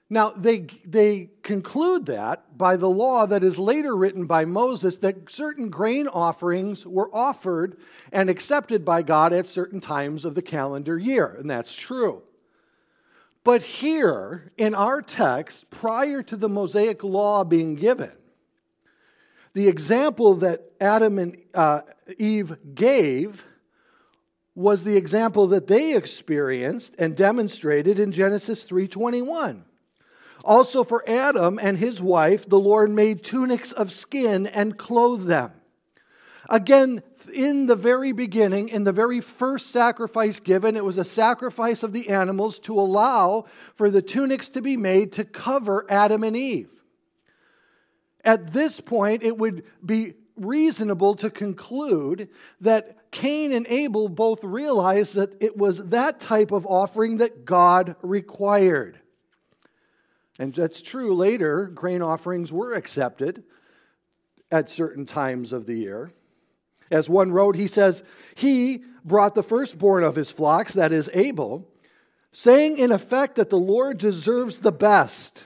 Now, 0.10 0.32
they, 0.32 0.68
they 0.86 1.30
conclude 1.42 2.08
that 2.08 2.58
by 2.58 2.76
the 2.76 2.90
law 2.90 3.26
that 3.26 3.44
is 3.44 3.58
later 3.58 3.96
written 3.96 4.26
by 4.26 4.44
Moses 4.46 4.98
that 4.98 5.32
certain 5.32 5.70
grain 5.70 6.08
offerings 6.08 6.86
were 6.86 7.10
offered 7.16 7.78
and 8.12 8.30
accepted 8.30 8.84
by 8.84 9.04
God 9.04 9.32
at 9.32 9.48
certain 9.48 9.80
times 9.80 10.26
of 10.26 10.36
the 10.36 10.42
calendar 10.42 11.00
year, 11.00 11.28
and 11.40 11.50
that's 11.50 11.74
true. 11.74 12.24
But 13.44 13.64
here 13.64 14.52
in 14.58 14.76
our 14.76 15.02
text, 15.02 15.70
prior 15.70 16.22
to 16.24 16.36
the 16.36 16.50
Mosaic 16.50 17.04
law 17.04 17.44
being 17.44 17.76
given, 17.76 18.12
the 19.54 19.68
example 19.68 20.36
that 20.36 20.72
Adam 20.80 21.18
and 21.18 21.38
uh, 21.54 21.82
Eve 22.18 22.56
gave 22.74 23.46
was 24.54 24.84
the 24.84 24.98
example 24.98 25.48
that 25.48 25.68
they 25.68 25.96
experienced 25.96 26.96
and 27.00 27.16
demonstrated 27.16 28.00
in 28.00 28.12
Genesis 28.12 28.66
3:21. 28.66 29.64
Also 30.44 30.84
for 30.84 31.08
Adam 31.08 31.60
and 31.62 31.78
his 31.78 32.02
wife 32.02 32.48
the 32.48 32.60
Lord 32.60 32.90
made 32.90 33.24
tunics 33.24 33.72
of 33.72 33.92
skin 33.92 34.48
and 34.48 34.78
clothed 34.78 35.28
them. 35.28 35.52
Again, 36.50 37.02
in 37.30 37.68
the 37.68 37.76
very 37.76 38.12
beginning, 38.12 38.70
in 38.70 38.84
the 38.84 38.92
very 38.92 39.22
first 39.22 39.72
sacrifice 39.72 40.40
given, 40.40 40.76
it 40.76 40.86
was 40.86 40.98
a 40.98 41.06
sacrifice 41.06 41.84
of 41.84 41.94
the 41.94 42.10
animals 42.10 42.60
to 42.62 42.80
allow 42.80 43.46
for 43.76 43.90
the 43.90 44.02
tunics 44.02 44.50
to 44.50 44.62
be 44.62 44.78
made 44.78 45.14
to 45.14 45.26
cover 45.26 45.86
Adam 45.90 46.24
and 46.24 46.36
Eve. 46.36 46.70
At 48.24 48.54
this 48.54 48.80
point, 48.80 49.24
it 49.24 49.38
would 49.38 49.64
be 49.86 50.14
reasonable 50.36 51.16
to 51.16 51.30
conclude 51.30 52.30
that 52.62 53.12
Cain 53.12 53.52
and 53.52 53.68
Abel 53.68 54.10
both 54.10 54.44
realized 54.44 55.16
that 55.16 55.42
it 55.42 55.58
was 55.58 55.90
that 55.90 56.20
type 56.20 56.52
of 56.52 56.66
offering 56.66 57.18
that 57.18 57.46
God 57.46 57.96
required. 58.02 59.00
And 60.40 60.54
that's 60.54 60.82
true. 60.82 61.14
Later, 61.14 61.68
grain 61.68 62.02
offerings 62.02 62.52
were 62.54 62.74
accepted 62.74 63.44
at 64.50 64.70
certain 64.70 65.06
times 65.06 65.54
of 65.54 65.66
the 65.66 65.76
year. 65.76 66.12
As 66.92 67.10
one 67.10 67.32
wrote, 67.32 67.56
he 67.56 67.68
says, 67.68 68.04
He 68.36 68.84
brought 69.04 69.34
the 69.34 69.44
firstborn 69.44 70.04
of 70.04 70.16
his 70.16 70.30
flocks, 70.30 70.74
that 70.74 70.92
is 70.92 71.10
Abel, 71.14 71.68
saying 72.34 72.78
in 72.78 72.92
effect 72.92 73.36
that 73.36 73.50
the 73.50 73.58
Lord 73.58 73.98
deserves 73.98 74.60
the 74.60 74.72
best. 74.72 75.46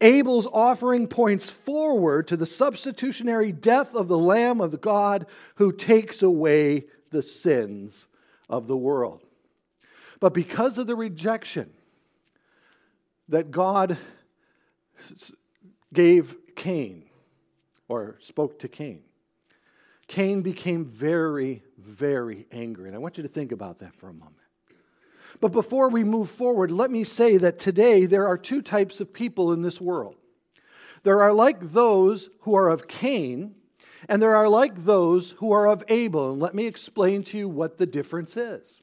Abel's 0.00 0.48
offering 0.52 1.06
points 1.06 1.48
forward 1.48 2.26
to 2.28 2.36
the 2.36 2.46
substitutionary 2.46 3.52
death 3.52 3.94
of 3.94 4.08
the 4.08 4.18
Lamb 4.18 4.60
of 4.60 4.80
God 4.80 5.26
who 5.54 5.72
takes 5.72 6.22
away 6.22 6.84
the 7.10 7.22
sins 7.22 8.06
of 8.48 8.66
the 8.66 8.76
world. 8.76 9.22
But 10.20 10.34
because 10.34 10.78
of 10.78 10.86
the 10.86 10.96
rejection 10.96 11.70
that 13.28 13.50
God 13.50 13.96
gave 15.92 16.36
Cain, 16.56 17.04
or 17.88 18.18
spoke 18.20 18.58
to 18.60 18.68
Cain, 18.68 19.02
Cain 20.06 20.42
became 20.42 20.84
very, 20.84 21.62
very 21.78 22.46
angry. 22.52 22.88
And 22.88 22.96
I 22.96 22.98
want 22.98 23.16
you 23.16 23.22
to 23.22 23.28
think 23.28 23.52
about 23.52 23.78
that 23.78 23.94
for 23.94 24.08
a 24.08 24.12
moment. 24.12 24.36
But 25.40 25.52
before 25.52 25.88
we 25.88 26.04
move 26.04 26.30
forward, 26.30 26.70
let 26.70 26.90
me 26.90 27.04
say 27.04 27.36
that 27.38 27.58
today 27.58 28.06
there 28.06 28.26
are 28.26 28.38
two 28.38 28.62
types 28.62 29.00
of 29.00 29.12
people 29.12 29.52
in 29.52 29.62
this 29.62 29.80
world. 29.80 30.16
There 31.02 31.22
are 31.22 31.32
like 31.32 31.60
those 31.60 32.30
who 32.40 32.54
are 32.54 32.68
of 32.68 32.88
Cain, 32.88 33.54
and 34.08 34.22
there 34.22 34.36
are 34.36 34.48
like 34.48 34.84
those 34.84 35.32
who 35.32 35.52
are 35.52 35.66
of 35.66 35.84
Abel. 35.88 36.32
And 36.32 36.40
let 36.40 36.54
me 36.54 36.66
explain 36.66 37.22
to 37.24 37.38
you 37.38 37.48
what 37.48 37.78
the 37.78 37.86
difference 37.86 38.36
is. 38.36 38.80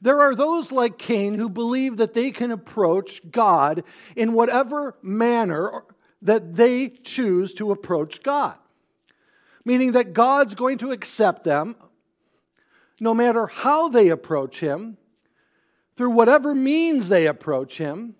There 0.00 0.20
are 0.20 0.34
those 0.34 0.72
like 0.72 0.98
Cain 0.98 1.34
who 1.34 1.48
believe 1.48 1.96
that 1.98 2.14
they 2.14 2.30
can 2.30 2.50
approach 2.50 3.20
God 3.30 3.84
in 4.16 4.32
whatever 4.32 4.96
manner 5.02 5.84
that 6.22 6.56
they 6.56 6.88
choose 6.88 7.54
to 7.54 7.70
approach 7.70 8.22
God 8.22 8.56
meaning 9.64 9.92
that 9.92 10.12
God's 10.12 10.54
going 10.54 10.78
to 10.78 10.90
accept 10.90 11.44
them 11.44 11.76
no 13.00 13.14
matter 13.14 13.46
how 13.46 13.88
they 13.88 14.08
approach 14.08 14.60
Him, 14.60 14.96
through 15.96 16.10
whatever 16.10 16.54
means 16.54 17.08
they 17.08 17.26
approach 17.26 17.78
Him. 17.78 18.14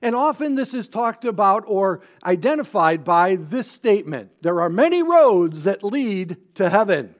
And 0.00 0.14
often 0.14 0.54
this 0.54 0.74
is 0.74 0.88
talked 0.88 1.24
about 1.24 1.64
or 1.66 2.02
identified 2.24 3.04
by 3.04 3.36
this 3.36 3.70
statement 3.70 4.30
there 4.42 4.60
are 4.60 4.70
many 4.70 5.02
roads 5.02 5.64
that 5.64 5.82
lead 5.82 6.36
to 6.54 6.70
heaven. 6.70 7.14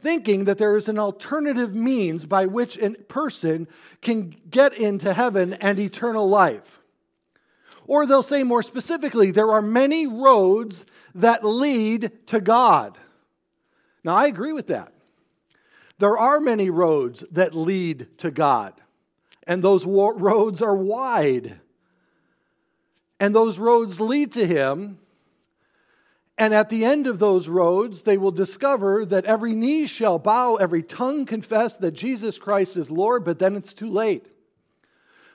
Thinking 0.00 0.44
that 0.44 0.58
there 0.58 0.76
is 0.76 0.88
an 0.88 0.98
alternative 0.98 1.74
means 1.74 2.26
by 2.26 2.46
which 2.46 2.78
a 2.78 2.90
person 2.90 3.68
can 4.02 4.34
get 4.50 4.74
into 4.74 5.14
heaven 5.14 5.54
and 5.54 5.78
eternal 5.78 6.28
life. 6.28 6.80
Or 7.86 8.06
they'll 8.06 8.22
say 8.22 8.42
more 8.42 8.62
specifically, 8.62 9.30
there 9.30 9.52
are 9.52 9.62
many 9.62 10.06
roads 10.06 10.84
that 11.14 11.44
lead 11.44 12.26
to 12.26 12.40
God. 12.40 12.98
Now, 14.02 14.14
I 14.14 14.26
agree 14.26 14.52
with 14.52 14.66
that. 14.68 14.92
There 15.98 16.18
are 16.18 16.40
many 16.40 16.70
roads 16.70 17.24
that 17.30 17.54
lead 17.54 18.18
to 18.18 18.30
God, 18.30 18.74
and 19.46 19.62
those 19.62 19.86
roads 19.86 20.60
are 20.60 20.76
wide. 20.76 21.60
And 23.20 23.34
those 23.34 23.58
roads 23.58 24.00
lead 24.00 24.32
to 24.32 24.46
Him. 24.46 24.98
And 26.36 26.52
at 26.52 26.68
the 26.68 26.84
end 26.84 27.06
of 27.06 27.20
those 27.20 27.48
roads, 27.48 28.02
they 28.02 28.18
will 28.18 28.32
discover 28.32 29.06
that 29.06 29.24
every 29.24 29.54
knee 29.54 29.86
shall 29.86 30.18
bow, 30.18 30.56
every 30.56 30.82
tongue 30.82 31.26
confess 31.26 31.76
that 31.76 31.92
Jesus 31.92 32.38
Christ 32.38 32.76
is 32.76 32.90
Lord, 32.90 33.24
but 33.24 33.38
then 33.38 33.54
it's 33.54 33.72
too 33.72 33.88
late. 33.88 34.26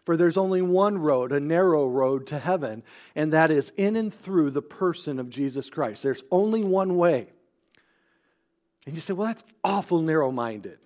For 0.10 0.18
there's 0.18 0.38
only 0.38 0.64
one 0.64 0.98
road, 0.98 1.32
a 1.32 1.40
narrow 1.40 1.86
road 1.86 2.26
to 2.26 2.40
heaven, 2.40 2.82
and 3.16 3.32
that 3.32 3.52
is 3.52 3.72
in 3.78 3.96
and 3.96 4.12
through 4.12 4.50
the 4.50 4.62
person 4.64 5.20
of 5.20 5.30
Jesus 5.30 5.70
Christ. 5.70 6.02
There's 6.02 6.24
only 6.32 6.64
one 6.64 6.98
way. 6.98 7.28
And 8.88 8.96
you 8.96 9.02
say, 9.02 9.14
well, 9.14 9.28
that's 9.28 9.44
awful 9.64 10.02
narrow 10.02 10.32
minded. 10.32 10.80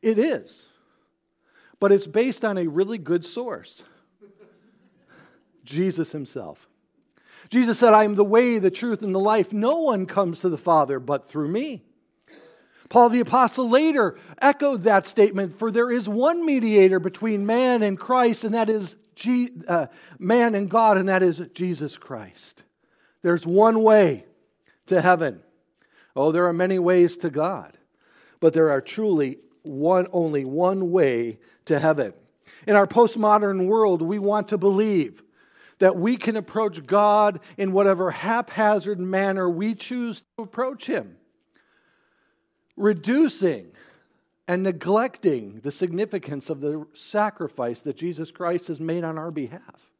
It 0.00 0.18
is, 0.18 0.64
but 1.78 1.92
it's 1.92 2.06
based 2.06 2.42
on 2.42 2.56
a 2.56 2.66
really 2.66 2.96
good 2.96 3.22
source 3.22 3.84
Jesus 5.64 6.10
Himself. 6.12 6.70
Jesus 7.50 7.78
said, 7.78 7.92
I 7.92 8.04
am 8.04 8.14
the 8.14 8.24
way, 8.24 8.58
the 8.58 8.70
truth, 8.70 9.02
and 9.02 9.14
the 9.14 9.20
life. 9.20 9.52
No 9.52 9.82
one 9.82 10.06
comes 10.06 10.40
to 10.40 10.48
the 10.48 10.56
Father 10.56 10.98
but 10.98 11.28
through 11.28 11.48
me. 11.48 11.82
Paul 12.92 13.08
the 13.08 13.20
Apostle 13.20 13.70
later 13.70 14.18
echoed 14.42 14.82
that 14.82 15.06
statement 15.06 15.58
For 15.58 15.70
there 15.70 15.90
is 15.90 16.10
one 16.10 16.44
mediator 16.44 17.00
between 17.00 17.46
man 17.46 17.82
and 17.82 17.98
Christ, 17.98 18.44
and 18.44 18.54
that 18.54 18.68
is 18.68 18.96
G- 19.14 19.48
uh, 19.66 19.86
man 20.18 20.54
and 20.54 20.68
God, 20.68 20.98
and 20.98 21.08
that 21.08 21.22
is 21.22 21.38
Jesus 21.54 21.96
Christ. 21.96 22.64
There's 23.22 23.46
one 23.46 23.82
way 23.82 24.26
to 24.88 25.00
heaven. 25.00 25.42
Oh, 26.14 26.32
there 26.32 26.46
are 26.46 26.52
many 26.52 26.78
ways 26.78 27.16
to 27.18 27.30
God, 27.30 27.78
but 28.40 28.52
there 28.52 28.70
are 28.70 28.82
truly 28.82 29.38
one, 29.62 30.06
only 30.12 30.44
one 30.44 30.90
way 30.90 31.38
to 31.64 31.78
heaven. 31.78 32.12
In 32.66 32.76
our 32.76 32.86
postmodern 32.86 33.68
world, 33.68 34.02
we 34.02 34.18
want 34.18 34.48
to 34.48 34.58
believe 34.58 35.22
that 35.78 35.96
we 35.96 36.18
can 36.18 36.36
approach 36.36 36.84
God 36.84 37.40
in 37.56 37.72
whatever 37.72 38.10
haphazard 38.10 39.00
manner 39.00 39.48
we 39.48 39.74
choose 39.74 40.24
to 40.36 40.42
approach 40.42 40.84
Him, 40.86 41.16
reducing 42.76 43.72
and 44.48 44.62
neglecting 44.62 45.60
the 45.62 45.72
significance 45.72 46.50
of 46.50 46.60
the 46.60 46.86
sacrifice 46.94 47.80
that 47.82 47.96
Jesus 47.96 48.30
Christ 48.30 48.68
has 48.68 48.80
made 48.80 49.04
on 49.04 49.18
our 49.18 49.30
behalf. 49.30 49.92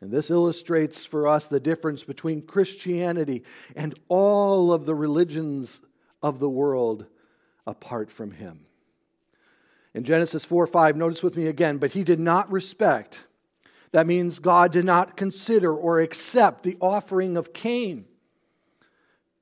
And 0.00 0.10
this 0.10 0.30
illustrates 0.30 1.04
for 1.04 1.28
us 1.28 1.46
the 1.46 1.60
difference 1.60 2.04
between 2.04 2.42
Christianity 2.42 3.42
and 3.76 3.98
all 4.08 4.72
of 4.72 4.86
the 4.86 4.94
religions 4.94 5.80
of 6.22 6.40
the 6.40 6.48
world 6.48 7.06
apart 7.66 8.10
from 8.10 8.32
Him. 8.32 8.66
In 9.94 10.02
Genesis 10.02 10.44
4 10.44 10.66
5, 10.66 10.96
notice 10.96 11.22
with 11.22 11.36
me 11.36 11.46
again, 11.46 11.78
but 11.78 11.92
he 11.92 12.02
did 12.02 12.18
not 12.18 12.50
respect. 12.50 13.26
That 13.92 14.08
means 14.08 14.40
God 14.40 14.72
did 14.72 14.84
not 14.84 15.16
consider 15.16 15.72
or 15.72 16.00
accept 16.00 16.64
the 16.64 16.76
offering 16.80 17.36
of 17.36 17.52
Cain. 17.52 18.06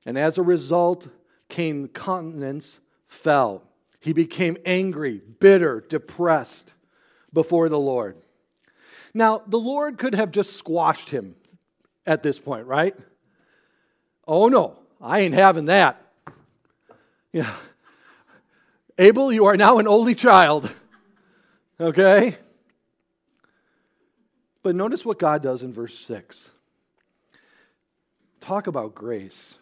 And 0.05 0.17
as 0.17 0.37
a 0.37 0.41
result, 0.41 1.07
Cain's 1.49 1.89
countenance 1.93 2.79
fell. 3.07 3.63
He 3.99 4.13
became 4.13 4.57
angry, 4.65 5.21
bitter, 5.39 5.83
depressed 5.87 6.73
before 7.31 7.69
the 7.69 7.79
Lord. 7.79 8.17
Now, 9.13 9.41
the 9.47 9.59
Lord 9.59 9.97
could 9.97 10.15
have 10.15 10.31
just 10.31 10.53
squashed 10.53 11.09
him 11.09 11.35
at 12.05 12.23
this 12.23 12.39
point, 12.39 12.65
right? 12.65 12.95
Oh 14.27 14.47
no, 14.47 14.77
I 14.99 15.19
ain't 15.19 15.35
having 15.35 15.65
that. 15.65 15.99
Know, 17.31 17.49
Abel, 18.97 19.31
you 19.31 19.45
are 19.45 19.57
now 19.57 19.79
an 19.79 19.87
only 19.87 20.15
child. 20.15 20.69
Okay? 21.79 22.37
But 24.61 24.75
notice 24.75 25.05
what 25.05 25.19
God 25.19 25.41
does 25.41 25.63
in 25.63 25.73
verse 25.73 25.97
6. 25.97 26.51
Talk 28.39 28.67
about 28.67 28.95
grace. 28.95 29.57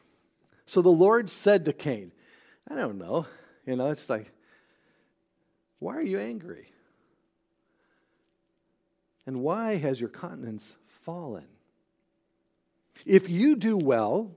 So 0.72 0.82
the 0.82 0.88
Lord 0.88 1.30
said 1.30 1.66
to 1.66 1.74
Cain, 1.74 2.14
I 2.66 2.76
don't 2.76 2.98
know. 2.98 3.26
You 3.66 3.76
know, 3.76 3.90
it's 3.90 4.10
like, 4.10 4.32
why 5.80 5.98
are 5.98 6.02
you 6.02 6.18
angry? 6.18 6.72
And 9.28 9.42
why 9.42 9.76
has 9.76 10.00
your 10.00 10.08
countenance 10.08 10.72
fallen? 10.88 11.44
If 13.06 13.28
you 13.28 13.58
do 13.58 13.76
well, 13.76 14.32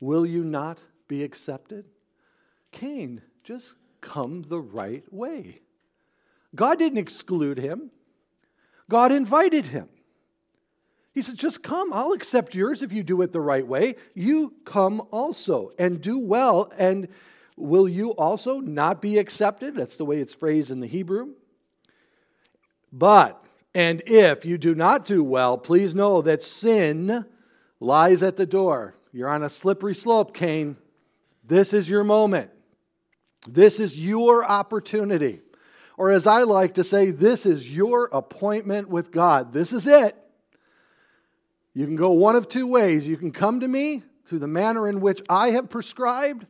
will 0.00 0.24
you 0.24 0.44
not 0.44 0.78
be 1.08 1.24
accepted? 1.24 1.86
Cain, 2.70 3.20
just 3.42 3.74
come 4.00 4.42
the 4.42 4.60
right 4.60 5.02
way. 5.12 5.58
God 6.54 6.78
didn't 6.78 6.98
exclude 6.98 7.58
him, 7.58 7.90
God 8.88 9.10
invited 9.10 9.66
him. 9.66 9.88
He 11.12 11.22
said, 11.22 11.36
Just 11.36 11.62
come, 11.62 11.92
I'll 11.92 12.12
accept 12.12 12.54
yours 12.54 12.82
if 12.82 12.92
you 12.92 13.02
do 13.02 13.20
it 13.22 13.32
the 13.32 13.40
right 13.40 13.66
way. 13.66 13.96
You 14.14 14.54
come 14.64 15.02
also 15.10 15.72
and 15.78 16.00
do 16.00 16.18
well, 16.18 16.72
and 16.78 17.08
will 17.56 17.88
you 17.88 18.10
also 18.12 18.60
not 18.60 19.02
be 19.02 19.18
accepted? 19.18 19.76
That's 19.76 19.96
the 19.96 20.04
way 20.04 20.18
it's 20.18 20.32
phrased 20.32 20.70
in 20.70 20.80
the 20.80 20.86
Hebrew. 20.86 21.34
But, 22.92 23.42
and 23.74 24.02
if 24.06 24.44
you 24.44 24.58
do 24.58 24.74
not 24.74 25.04
do 25.04 25.22
well, 25.22 25.56
please 25.58 25.94
know 25.94 26.22
that 26.22 26.42
sin 26.42 27.24
lies 27.80 28.22
at 28.22 28.36
the 28.36 28.46
door. 28.46 28.94
You're 29.12 29.30
on 29.30 29.42
a 29.42 29.48
slippery 29.48 29.94
slope, 29.94 30.34
Cain. 30.34 30.76
This 31.44 31.74
is 31.74 31.88
your 31.88 32.04
moment. 32.04 32.50
This 33.48 33.80
is 33.80 33.98
your 33.98 34.44
opportunity. 34.44 35.40
Or 35.98 36.10
as 36.10 36.26
I 36.26 36.42
like 36.42 36.74
to 36.74 36.84
say, 36.84 37.10
this 37.10 37.44
is 37.44 37.70
your 37.70 38.08
appointment 38.12 38.88
with 38.88 39.10
God. 39.10 39.52
This 39.52 39.72
is 39.72 39.86
it. 39.86 40.16
You 41.74 41.86
can 41.86 41.96
go 41.96 42.10
one 42.12 42.36
of 42.36 42.48
two 42.48 42.66
ways. 42.66 43.06
You 43.06 43.16
can 43.16 43.30
come 43.30 43.60
to 43.60 43.68
me 43.68 44.02
through 44.26 44.40
the 44.40 44.46
manner 44.46 44.88
in 44.88 45.00
which 45.00 45.22
I 45.28 45.50
have 45.50 45.70
prescribed, 45.70 46.46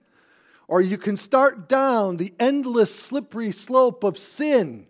or 0.68 0.80
you 0.80 0.98
can 0.98 1.16
start 1.16 1.68
down 1.68 2.16
the 2.16 2.32
endless 2.40 2.94
slippery 2.94 3.52
slope 3.52 4.04
of 4.04 4.18
sin. 4.18 4.86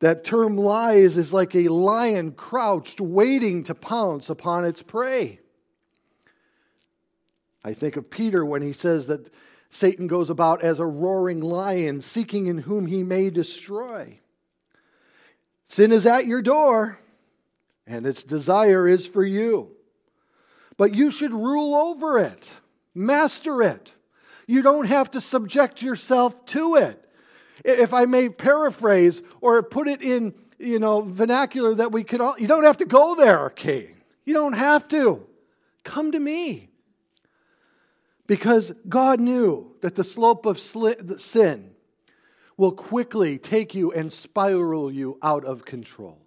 That 0.00 0.24
term 0.24 0.56
lies 0.56 1.16
is 1.16 1.32
like 1.32 1.54
a 1.54 1.68
lion 1.68 2.32
crouched, 2.32 3.00
waiting 3.00 3.64
to 3.64 3.74
pounce 3.74 4.28
upon 4.28 4.64
its 4.64 4.82
prey. 4.82 5.40
I 7.64 7.72
think 7.72 7.96
of 7.96 8.10
Peter 8.10 8.44
when 8.44 8.60
he 8.60 8.72
says 8.72 9.06
that 9.06 9.32
Satan 9.70 10.06
goes 10.06 10.30
about 10.30 10.62
as 10.62 10.78
a 10.78 10.86
roaring 10.86 11.40
lion, 11.40 12.00
seeking 12.00 12.46
in 12.46 12.58
whom 12.58 12.86
he 12.86 13.02
may 13.02 13.30
destroy. 13.30 14.20
Sin 15.64 15.90
is 15.90 16.06
at 16.06 16.26
your 16.26 16.42
door, 16.42 16.98
and 17.86 18.06
its 18.06 18.24
desire 18.24 18.88
is 18.88 19.06
for 19.06 19.24
you. 19.24 19.70
But 20.76 20.94
you 20.94 21.10
should 21.10 21.32
rule 21.32 21.74
over 21.74 22.18
it, 22.18 22.52
master 22.94 23.62
it. 23.62 23.92
You 24.46 24.62
don't 24.62 24.86
have 24.86 25.10
to 25.12 25.20
subject 25.20 25.82
yourself 25.82 26.44
to 26.46 26.76
it. 26.76 27.00
If 27.64 27.94
I 27.94 28.04
may 28.04 28.28
paraphrase 28.28 29.22
or 29.40 29.62
put 29.62 29.88
it 29.88 30.02
in, 30.02 30.34
you 30.58 30.78
know, 30.78 31.02
vernacular 31.02 31.74
that 31.74 31.92
we 31.92 32.04
could 32.04 32.20
all, 32.20 32.34
you 32.38 32.46
don't 32.46 32.64
have 32.64 32.78
to 32.78 32.84
go 32.84 33.14
there, 33.14 33.48
king. 33.50 34.02
You 34.24 34.34
don't 34.34 34.54
have 34.54 34.88
to. 34.88 35.26
Come 35.82 36.12
to 36.12 36.18
me. 36.18 36.70
Because 38.26 38.72
God 38.88 39.20
knew 39.20 39.76
that 39.82 39.94
the 39.94 40.04
slope 40.04 40.46
of 40.46 40.58
sin 40.58 41.70
will 42.56 42.72
quickly 42.72 43.38
take 43.38 43.74
you 43.74 43.92
and 43.92 44.12
spiral 44.12 44.90
you 44.90 45.18
out 45.22 45.44
of 45.44 45.64
control. 45.64 46.23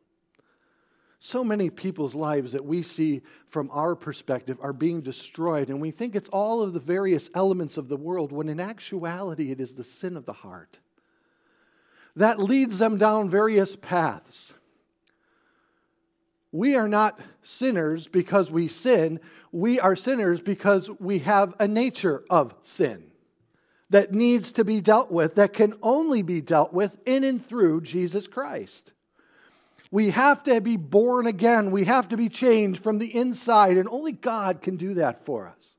So 1.19 1.43
many 1.43 1.69
people's 1.69 2.13
lives 2.13 2.51
that 2.51 2.65
we 2.65 2.83
see 2.83 3.21
from 3.47 3.69
our 3.73 3.95
perspective 3.95 4.57
are 4.61 4.73
being 4.73 5.01
destroyed, 5.01 5.69
and 5.69 5.81
we 5.81 5.91
think 5.91 6.15
it's 6.15 6.29
all 6.29 6.61
of 6.61 6.73
the 6.73 6.79
various 6.79 7.29
elements 7.33 7.77
of 7.77 7.87
the 7.87 7.97
world, 7.97 8.31
when 8.31 8.49
in 8.49 8.59
actuality 8.59 9.51
it 9.51 9.59
is 9.59 9.75
the 9.75 9.83
sin 9.83 10.15
of 10.15 10.25
the 10.25 10.33
heart. 10.33 10.77
That 12.15 12.39
leads 12.39 12.77
them 12.77 12.97
down 12.97 13.29
various 13.29 13.75
paths. 13.75 14.53
We 16.51 16.75
are 16.75 16.87
not 16.87 17.19
sinners 17.43 18.07
because 18.07 18.51
we 18.51 18.67
sin. 18.67 19.19
We 19.51 19.79
are 19.79 19.95
sinners 19.95 20.39
because 20.39 20.89
we 20.99 21.19
have 21.19 21.53
a 21.59 21.67
nature 21.67 22.23
of 22.29 22.55
sin 22.63 23.11
that 23.89 24.13
needs 24.13 24.51
to 24.53 24.65
be 24.65 24.81
dealt 24.81 25.11
with, 25.11 25.35
that 25.35 25.53
can 25.53 25.73
only 25.81 26.21
be 26.21 26.41
dealt 26.41 26.73
with 26.73 26.97
in 27.05 27.23
and 27.23 27.43
through 27.43 27.81
Jesus 27.81 28.27
Christ. 28.27 28.93
We 29.91 30.09
have 30.09 30.43
to 30.43 30.59
be 30.61 30.77
born 30.77 31.27
again. 31.27 31.71
We 31.71 31.85
have 31.85 32.09
to 32.09 32.17
be 32.17 32.29
changed 32.29 32.83
from 32.83 32.99
the 32.99 33.15
inside, 33.15 33.77
and 33.77 33.87
only 33.89 34.11
God 34.11 34.61
can 34.61 34.75
do 34.75 34.95
that 34.95 35.25
for 35.25 35.47
us. 35.47 35.75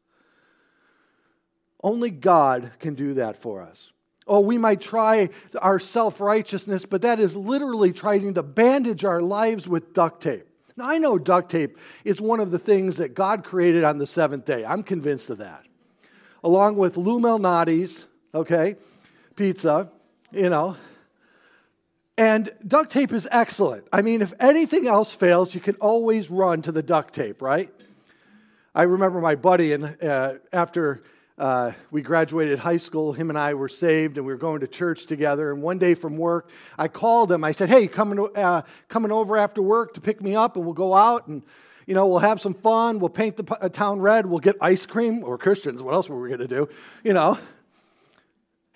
Only 1.83 2.11
God 2.11 2.73
can 2.81 2.95
do 2.95 3.15
that 3.15 3.37
for 3.37 3.63
us. 3.63 3.93
Oh, 4.27 4.41
we 4.41 4.59
might 4.59 4.81
try 4.81 5.31
our 5.61 5.79
self 5.79 6.21
righteousness, 6.21 6.85
but 6.85 7.03
that 7.03 7.21
is 7.21 7.35
literally 7.35 7.93
trying 7.93 8.35
to 8.35 8.43
bandage 8.43 9.05
our 9.05 9.23
lives 9.23 9.69
with 9.69 9.95
duct 9.95 10.23
tape. 10.23 10.47
Now, 10.77 10.89
I 10.89 10.99
know 10.99 11.19
duct 11.19 11.51
tape 11.51 11.79
is 12.05 12.21
one 12.21 12.39
of 12.39 12.51
the 12.51 12.59
things 12.59 12.99
that 12.99 13.15
God 13.15 13.43
created 13.43 13.85
on 13.85 13.99
the 13.99 14.07
seventh 14.07 14.45
day. 14.45 14.65
I'm 14.65 14.83
convinced 14.83 15.31
of 15.31 15.39
that. 15.39 15.65
Along 16.45 16.77
with 16.77 16.97
Lou 16.97 17.19
Malnati's, 17.19 18.07
okay, 18.35 18.77
pizza, 19.35 19.91
you 20.31 20.49
know. 20.49 20.77
And 22.19 22.51
duct 22.67 22.91
tape 22.91 23.13
is 23.13 23.29
excellent. 23.31 23.87
I 23.93 24.03
mean, 24.03 24.23
if 24.23 24.35
anything 24.41 24.89
else 24.89 25.13
fails, 25.13 25.55
you 25.55 25.61
can 25.61 25.77
always 25.77 26.29
run 26.29 26.63
to 26.63 26.73
the 26.73 26.83
duct 26.83 27.15
tape, 27.15 27.41
right? 27.41 27.73
I 28.75 28.83
remember 28.83 29.21
my 29.21 29.37
buddy, 29.37 29.73
and 29.73 29.97
uh, 30.03 30.35
after 30.53 31.05
uh, 31.39 31.71
we 31.93 32.03
graduated 32.03 32.59
high 32.59 32.77
school. 32.77 33.13
Him 33.13 33.31
and 33.31 33.39
I 33.39 33.55
were 33.55 33.69
saved, 33.69 34.17
and 34.19 34.27
we 34.27 34.33
were 34.33 34.39
going 34.39 34.61
to 34.61 34.67
church 34.67 35.07
together. 35.07 35.53
And 35.53 35.63
one 35.63 35.79
day 35.79 35.95
from 35.95 36.17
work, 36.17 36.51
I 36.77 36.89
called 36.89 37.31
him. 37.31 37.45
I 37.45 37.53
said, 37.53 37.69
"Hey, 37.69 37.87
coming 37.87 38.29
uh, 38.35 38.63
coming 38.89 39.13
over 39.13 39.37
after 39.37 39.63
work 39.63 39.95
to 39.95 40.01
pick 40.01 40.21
me 40.21 40.35
up, 40.35 40.57
and 40.57 40.65
we'll 40.65 40.75
go 40.75 40.95
out 40.95 41.29
and." 41.29 41.43
You 41.87 41.95
know, 41.95 42.07
we'll 42.07 42.19
have 42.19 42.39
some 42.39 42.53
fun. 42.53 42.99
We'll 42.99 43.09
paint 43.09 43.39
the 43.39 43.51
uh, 43.51 43.71
town 43.71 44.01
red. 44.01 44.27
We'll 44.27 44.41
get 44.41 44.57
ice 44.61 44.85
cream. 44.85 45.23
We're 45.23 45.39
Christians. 45.39 45.83
What 45.83 45.95
else 45.95 46.07
were 46.07 46.21
we 46.21 46.29
going 46.29 46.41
to 46.41 46.47
do? 46.47 46.69
You 47.03 47.15
know. 47.15 47.39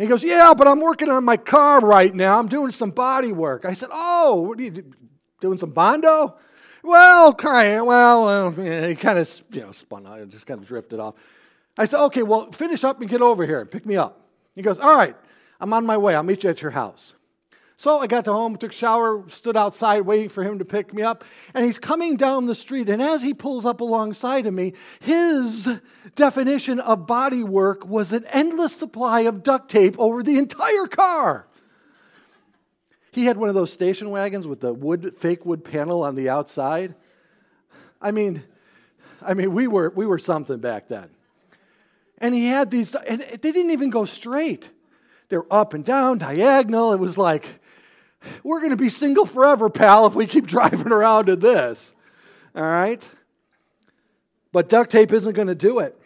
He 0.03 0.09
goes, 0.09 0.23
Yeah, 0.23 0.53
but 0.57 0.67
I'm 0.67 0.81
working 0.81 1.09
on 1.09 1.25
my 1.25 1.37
car 1.37 1.81
right 1.81 2.15
now. 2.15 2.39
I'm 2.39 2.49
doing 2.49 2.71
some 2.71 2.91
body 2.91 3.33
work. 3.33 3.65
I 3.65 3.75
said, 3.75 3.89
Oh, 3.93 4.43
what 4.43 4.59
are 4.59 4.63
you 4.63 4.85
doing? 5.41 5.59
Some 5.59 5.71
Bondo? 5.71 6.37
Well, 6.83 7.33
kind 7.33 7.79
of, 7.79 7.87
well, 7.87 8.51
he 8.51 8.97
kind 8.97 9.19
of 9.19 9.43
you 9.53 9.61
know 9.61 9.71
spun 9.71 10.07
out, 10.07 10.29
just 10.29 10.47
kind 10.47 10.61
of 10.61 10.67
drifted 10.67 10.99
off. 10.99 11.15
I 11.79 11.87
said, 11.87 12.05
okay, 12.07 12.23
well, 12.23 12.51
finish 12.53 12.85
up 12.85 13.01
and 13.01 13.09
get 13.09 13.23
over 13.23 13.47
here 13.47 13.61
and 13.61 13.71
pick 13.71 13.87
me 13.87 13.97
up. 13.97 14.21
He 14.55 14.63
goes, 14.63 14.79
all 14.79 14.97
right, 14.97 15.17
I'm 15.61 15.73
on 15.73 15.87
my 15.87 15.97
way. 15.97 16.15
I'll 16.15 16.23
meet 16.23 16.45
you 16.45 16.51
at 16.51 16.61
your 16.61 16.73
house. 16.73 17.15
So 17.83 17.99
I 17.99 18.07
got 18.07 18.27
to 18.27 18.33
home, 18.33 18.57
took 18.57 18.71
a 18.71 18.75
shower, 18.75 19.25
stood 19.27 19.57
outside 19.57 20.03
waiting 20.03 20.29
for 20.29 20.45
him 20.45 20.61
to 20.61 20.65
pick 20.65 20.95
me 20.95 21.03
up. 21.03 21.25
And 21.53 21.65
he's 21.65 21.81
coming 21.81 22.15
down 22.15 22.47
the 22.47 22.55
street. 22.55 22.89
And 22.89 23.03
as 23.03 23.23
he 23.23 23.35
pulls 23.35 23.67
up 23.67 23.81
alongside 23.81 24.47
of 24.47 24.55
me, 24.55 24.75
his 25.01 25.69
definition 26.15 26.79
of 26.79 27.09
body 27.09 27.43
work 27.43 27.85
was 27.85 28.13
an 28.13 28.25
endless 28.31 28.77
supply 28.77 29.23
of 29.23 29.43
duct 29.43 29.69
tape 29.69 29.97
over 29.99 30.23
the 30.23 30.39
entire 30.39 30.87
car. 30.87 31.49
He 33.11 33.25
had 33.25 33.37
one 33.37 33.49
of 33.49 33.57
those 33.57 33.73
station 33.73 34.11
wagons 34.11 34.47
with 34.47 34.61
the 34.61 34.73
wood, 34.73 35.17
fake 35.19 35.45
wood 35.45 35.65
panel 35.65 36.05
on 36.05 36.15
the 36.15 36.29
outside. 36.29 36.95
I 38.01 38.13
mean, 38.13 38.45
I 39.21 39.35
mean, 39.35 39.53
we 39.53 39.67
were, 39.67 39.91
we 39.91 40.07
were 40.07 40.21
something 40.21 40.59
back 40.59 40.87
then. 40.87 41.11
And 42.19 42.33
he 42.33 42.47
had 42.47 42.71
these, 42.71 42.95
and 42.95 43.23
they 43.23 43.51
didn't 43.51 43.73
even 43.73 43.91
go 43.91 44.05
straight. 44.05 44.71
They're 45.31 45.53
up 45.53 45.75
and 45.75 45.85
down, 45.85 46.19
diagonal. 46.19 46.93
It 46.93 47.01
was 47.01 47.19
like, 47.19 47.59
we're 48.43 48.61
going 48.61 48.71
to 48.71 48.77
be 48.77 48.89
single 48.89 49.27
forever, 49.27 49.69
pal, 49.71 50.07
if 50.07 50.15
we 50.15 50.27
keep 50.27 50.47
driving 50.49 50.93
around 50.93 51.29
in 51.29 51.41
this. 51.41 51.95
All 52.55 52.63
right? 52.63 53.07
But 54.53 54.69
duct 54.69 54.91
tape 54.91 55.13
isn't 55.13 55.33
going 55.33 55.49
to 55.49 55.55
do 55.55 55.79
it. 55.79 55.99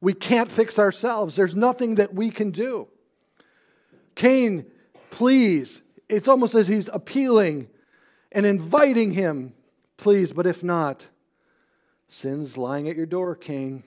We 0.00 0.14
can't 0.14 0.50
fix 0.50 0.78
ourselves. 0.78 1.34
There's 1.34 1.56
nothing 1.56 1.96
that 1.96 2.14
we 2.14 2.30
can 2.30 2.50
do. 2.50 2.88
Cain, 4.14 4.66
please, 5.10 5.82
it's 6.08 6.28
almost 6.28 6.54
as 6.54 6.68
he's 6.68 6.88
appealing 6.92 7.68
and 8.30 8.44
inviting 8.46 9.12
him, 9.12 9.54
please, 9.96 10.32
but 10.32 10.46
if 10.46 10.62
not, 10.62 11.06
sin's 12.08 12.56
lying 12.56 12.88
at 12.88 12.96
your 12.96 13.06
door, 13.06 13.34
Cain, 13.34 13.82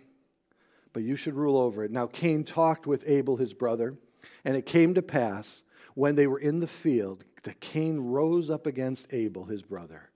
but 0.91 1.03
you 1.03 1.15
should 1.15 1.35
rule 1.35 1.57
over 1.57 1.83
it. 1.83 1.91
Now, 1.91 2.07
Cain 2.07 2.43
talked 2.43 2.87
with 2.87 3.03
Abel, 3.07 3.37
his 3.37 3.53
brother, 3.53 3.95
and 4.43 4.57
it 4.57 4.65
came 4.65 4.95
to 4.95 5.01
pass 5.01 5.63
when 5.93 6.15
they 6.15 6.27
were 6.27 6.39
in 6.39 6.59
the 6.59 6.67
field 6.67 7.23
that 7.43 7.59
Cain 7.59 7.99
rose 7.99 8.49
up 8.49 8.65
against 8.65 9.13
Abel, 9.13 9.45
his 9.45 9.61
brother, 9.61 10.09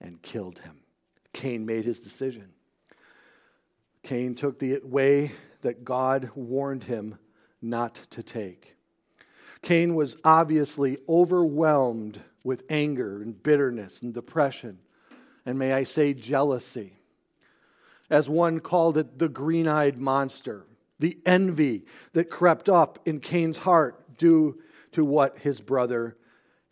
and 0.00 0.20
killed 0.22 0.58
him. 0.60 0.80
Cain 1.32 1.66
made 1.66 1.84
his 1.84 1.98
decision. 1.98 2.50
Cain 4.02 4.34
took 4.34 4.58
the 4.58 4.80
way 4.84 5.32
that 5.62 5.84
God 5.84 6.30
warned 6.34 6.84
him 6.84 7.18
not 7.60 7.94
to 8.10 8.22
take. 8.22 8.76
Cain 9.62 9.94
was 9.94 10.16
obviously 10.24 10.98
overwhelmed 11.08 12.20
with 12.44 12.62
anger 12.70 13.20
and 13.20 13.42
bitterness 13.42 14.02
and 14.02 14.14
depression, 14.14 14.78
and 15.44 15.58
may 15.58 15.72
I 15.72 15.84
say, 15.84 16.14
jealousy. 16.14 16.92
As 18.08 18.28
one 18.28 18.60
called 18.60 18.96
it, 18.96 19.18
the 19.18 19.28
green 19.28 19.66
eyed 19.66 19.98
monster, 19.98 20.66
the 21.00 21.18
envy 21.26 21.84
that 22.12 22.30
crept 22.30 22.68
up 22.68 23.00
in 23.04 23.18
Cain's 23.18 23.58
heart 23.58 24.16
due 24.16 24.60
to 24.92 25.04
what 25.04 25.38
his 25.38 25.60
brother 25.60 26.16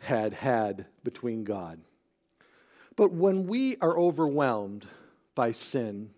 had 0.04 0.34
had 0.34 0.86
between 1.02 1.44
God. 1.44 1.80
But 2.96 3.12
when 3.12 3.46
we 3.46 3.76
are 3.80 3.98
overwhelmed 3.98 4.86
by 5.34 5.52
sin, 5.52 6.10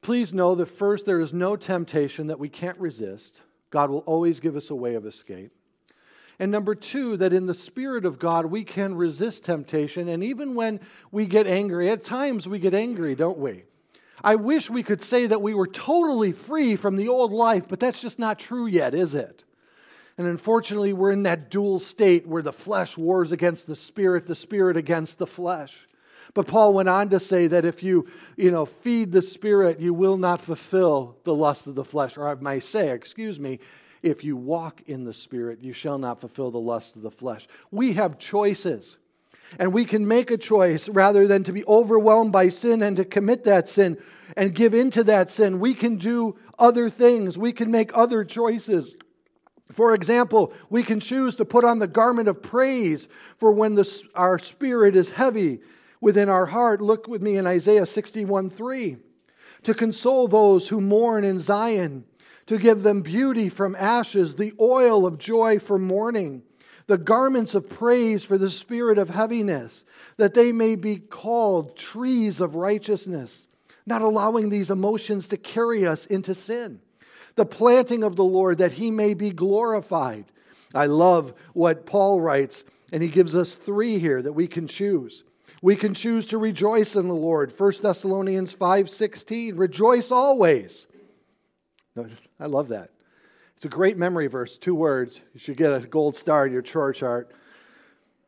please 0.00 0.34
know 0.34 0.54
that 0.56 0.66
first, 0.66 1.06
there 1.06 1.20
is 1.20 1.32
no 1.32 1.56
temptation 1.56 2.26
that 2.26 2.40
we 2.40 2.48
can't 2.48 2.78
resist. 2.78 3.42
God 3.70 3.90
will 3.90 4.00
always 4.00 4.40
give 4.40 4.56
us 4.56 4.70
a 4.70 4.74
way 4.74 4.94
of 4.94 5.06
escape. 5.06 5.52
And 6.38 6.50
number 6.50 6.74
two, 6.74 7.16
that 7.18 7.32
in 7.32 7.46
the 7.46 7.54
Spirit 7.54 8.04
of 8.04 8.18
God, 8.18 8.46
we 8.46 8.64
can 8.64 8.94
resist 8.96 9.44
temptation. 9.44 10.08
And 10.08 10.24
even 10.24 10.54
when 10.54 10.80
we 11.12 11.26
get 11.26 11.46
angry, 11.46 11.90
at 11.90 12.04
times 12.04 12.48
we 12.48 12.58
get 12.58 12.74
angry, 12.74 13.14
don't 13.14 13.38
we? 13.38 13.64
I 14.22 14.34
wish 14.34 14.68
we 14.68 14.82
could 14.82 15.02
say 15.02 15.26
that 15.26 15.42
we 15.42 15.54
were 15.54 15.66
totally 15.66 16.32
free 16.32 16.76
from 16.76 16.96
the 16.96 17.08
old 17.08 17.30
life, 17.32 17.68
but 17.68 17.78
that's 17.78 18.00
just 18.00 18.18
not 18.18 18.38
true 18.38 18.66
yet, 18.66 18.94
is 18.94 19.14
it? 19.14 19.43
And 20.16 20.26
unfortunately, 20.26 20.92
we're 20.92 21.10
in 21.10 21.24
that 21.24 21.50
dual 21.50 21.80
state 21.80 22.26
where 22.26 22.42
the 22.42 22.52
flesh 22.52 22.96
wars 22.96 23.32
against 23.32 23.66
the 23.66 23.74
spirit, 23.74 24.26
the 24.26 24.34
spirit 24.34 24.76
against 24.76 25.18
the 25.18 25.26
flesh. 25.26 25.88
But 26.34 26.46
Paul 26.46 26.72
went 26.72 26.88
on 26.88 27.10
to 27.10 27.20
say 27.20 27.48
that 27.48 27.64
if 27.64 27.82
you, 27.82 28.08
you 28.36 28.50
know, 28.50 28.64
feed 28.64 29.12
the 29.12 29.22
spirit, 29.22 29.80
you 29.80 29.92
will 29.92 30.16
not 30.16 30.40
fulfill 30.40 31.16
the 31.24 31.34
lust 31.34 31.66
of 31.66 31.74
the 31.74 31.84
flesh. 31.84 32.16
Or 32.16 32.28
I 32.28 32.34
might 32.34 32.62
say, 32.62 32.90
excuse 32.90 33.38
me, 33.38 33.58
if 34.02 34.22
you 34.22 34.36
walk 34.36 34.82
in 34.86 35.04
the 35.04 35.12
spirit, 35.12 35.60
you 35.62 35.72
shall 35.72 35.98
not 35.98 36.20
fulfill 36.20 36.50
the 36.50 36.58
lust 36.58 36.96
of 36.96 37.02
the 37.02 37.10
flesh. 37.10 37.48
We 37.70 37.94
have 37.94 38.18
choices. 38.18 38.96
And 39.58 39.72
we 39.72 39.84
can 39.84 40.08
make 40.08 40.30
a 40.30 40.36
choice 40.36 40.88
rather 40.88 41.26
than 41.26 41.44
to 41.44 41.52
be 41.52 41.64
overwhelmed 41.66 42.32
by 42.32 42.48
sin 42.48 42.82
and 42.82 42.96
to 42.96 43.04
commit 43.04 43.44
that 43.44 43.68
sin 43.68 43.98
and 44.36 44.54
give 44.54 44.74
into 44.74 45.04
that 45.04 45.30
sin. 45.30 45.60
We 45.60 45.74
can 45.74 45.96
do 45.96 46.36
other 46.58 46.90
things. 46.90 47.38
We 47.38 47.52
can 47.52 47.70
make 47.70 47.90
other 47.94 48.24
choices. 48.24 48.94
For 49.72 49.94
example, 49.94 50.52
we 50.68 50.82
can 50.82 51.00
choose 51.00 51.36
to 51.36 51.44
put 51.44 51.64
on 51.64 51.78
the 51.78 51.86
garment 51.86 52.28
of 52.28 52.42
praise 52.42 53.08
for 53.36 53.50
when 53.50 53.74
the, 53.74 54.02
our 54.14 54.38
spirit 54.38 54.94
is 54.94 55.10
heavy 55.10 55.60
within 56.00 56.28
our 56.28 56.46
heart. 56.46 56.80
Look 56.80 57.08
with 57.08 57.22
me 57.22 57.36
in 57.36 57.46
Isaiah 57.46 57.86
61 57.86 58.50
3. 58.50 58.96
To 59.62 59.74
console 59.74 60.28
those 60.28 60.68
who 60.68 60.80
mourn 60.80 61.24
in 61.24 61.40
Zion, 61.40 62.04
to 62.46 62.58
give 62.58 62.82
them 62.82 63.00
beauty 63.00 63.48
from 63.48 63.74
ashes, 63.76 64.34
the 64.34 64.52
oil 64.60 65.06
of 65.06 65.18
joy 65.18 65.58
for 65.58 65.78
mourning, 65.78 66.42
the 66.86 66.98
garments 66.98 67.54
of 67.54 67.70
praise 67.70 68.22
for 68.22 68.36
the 68.36 68.50
spirit 68.50 68.98
of 68.98 69.08
heaviness, 69.08 69.86
that 70.18 70.34
they 70.34 70.52
may 70.52 70.74
be 70.74 70.98
called 70.98 71.76
trees 71.76 72.42
of 72.42 72.54
righteousness, 72.54 73.46
not 73.86 74.02
allowing 74.02 74.50
these 74.50 74.70
emotions 74.70 75.28
to 75.28 75.38
carry 75.38 75.86
us 75.86 76.04
into 76.06 76.34
sin. 76.34 76.80
The 77.36 77.46
planting 77.46 78.04
of 78.04 78.16
the 78.16 78.24
Lord, 78.24 78.58
that 78.58 78.72
he 78.72 78.90
may 78.90 79.14
be 79.14 79.30
glorified. 79.30 80.26
I 80.74 80.86
love 80.86 81.34
what 81.52 81.86
Paul 81.86 82.20
writes, 82.20 82.64
and 82.92 83.02
he 83.02 83.08
gives 83.08 83.34
us 83.34 83.54
three 83.54 83.98
here 83.98 84.22
that 84.22 84.32
we 84.32 84.46
can 84.46 84.66
choose. 84.66 85.24
We 85.62 85.76
can 85.76 85.94
choose 85.94 86.26
to 86.26 86.38
rejoice 86.38 86.94
in 86.94 87.08
the 87.08 87.14
Lord. 87.14 87.52
1 87.56 87.82
Thessalonians 87.82 88.52
5:16, 88.54 89.58
rejoice 89.58 90.10
always. 90.10 90.86
I 92.40 92.46
love 92.46 92.68
that. 92.68 92.90
It's 93.56 93.64
a 93.64 93.68
great 93.68 93.96
memory 93.96 94.26
verse, 94.26 94.58
two 94.58 94.74
words. 94.74 95.20
You 95.32 95.40
should 95.40 95.56
get 95.56 95.72
a 95.72 95.80
gold 95.80 96.16
star 96.16 96.46
in 96.46 96.52
your 96.52 96.62
church 96.62 96.98
chart. 96.98 97.32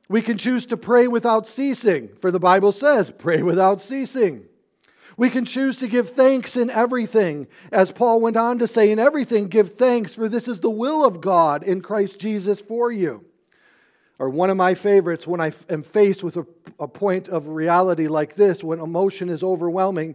We 0.09 0.23
can 0.23 0.39
choose 0.39 0.67
to 0.67 0.77
pray 0.77 1.09
without 1.09 1.47
ceasing, 1.49 2.11
for 2.21 2.31
the 2.31 2.39
Bible 2.39 2.73
says, 2.73 3.13
pray 3.19 3.43
without 3.43 3.81
ceasing. 3.81 4.45
We 5.17 5.31
can 5.31 5.45
choose 5.45 5.79
to 5.79 5.89
give 5.89 6.11
thanks 6.11 6.57
in 6.57 6.69
everything, 6.69 7.47
as 7.73 7.91
Paul 7.91 8.21
went 8.21 8.37
on 8.37 8.59
to 8.59 8.69
say, 8.69 8.91
in 8.91 8.99
everything 8.99 9.49
give 9.49 9.73
thanks, 9.73 10.13
for 10.13 10.29
this 10.29 10.47
is 10.47 10.61
the 10.61 10.71
will 10.71 11.05
of 11.05 11.21
God 11.21 11.63
in 11.63 11.81
Christ 11.81 12.19
Jesus 12.19 12.61
for 12.61 12.93
you 12.93 13.25
or 14.19 14.31
one 14.31 14.51
of 14.51 14.57
my 14.57 14.75
favorites 14.75 15.27
when 15.27 15.41
I 15.41 15.53
am 15.69 15.83
faced 15.83 16.25
with 16.25 16.37
a, 16.37 16.47
a, 16.81 16.89
point 16.89 17.29
of 17.29 17.49
reality 17.49 18.09
like 18.09 18.35
this, 18.35 18.65
when 18.65 18.81
emotion 18.81 19.29
is 19.29 19.43
overwhelming. 19.43 20.15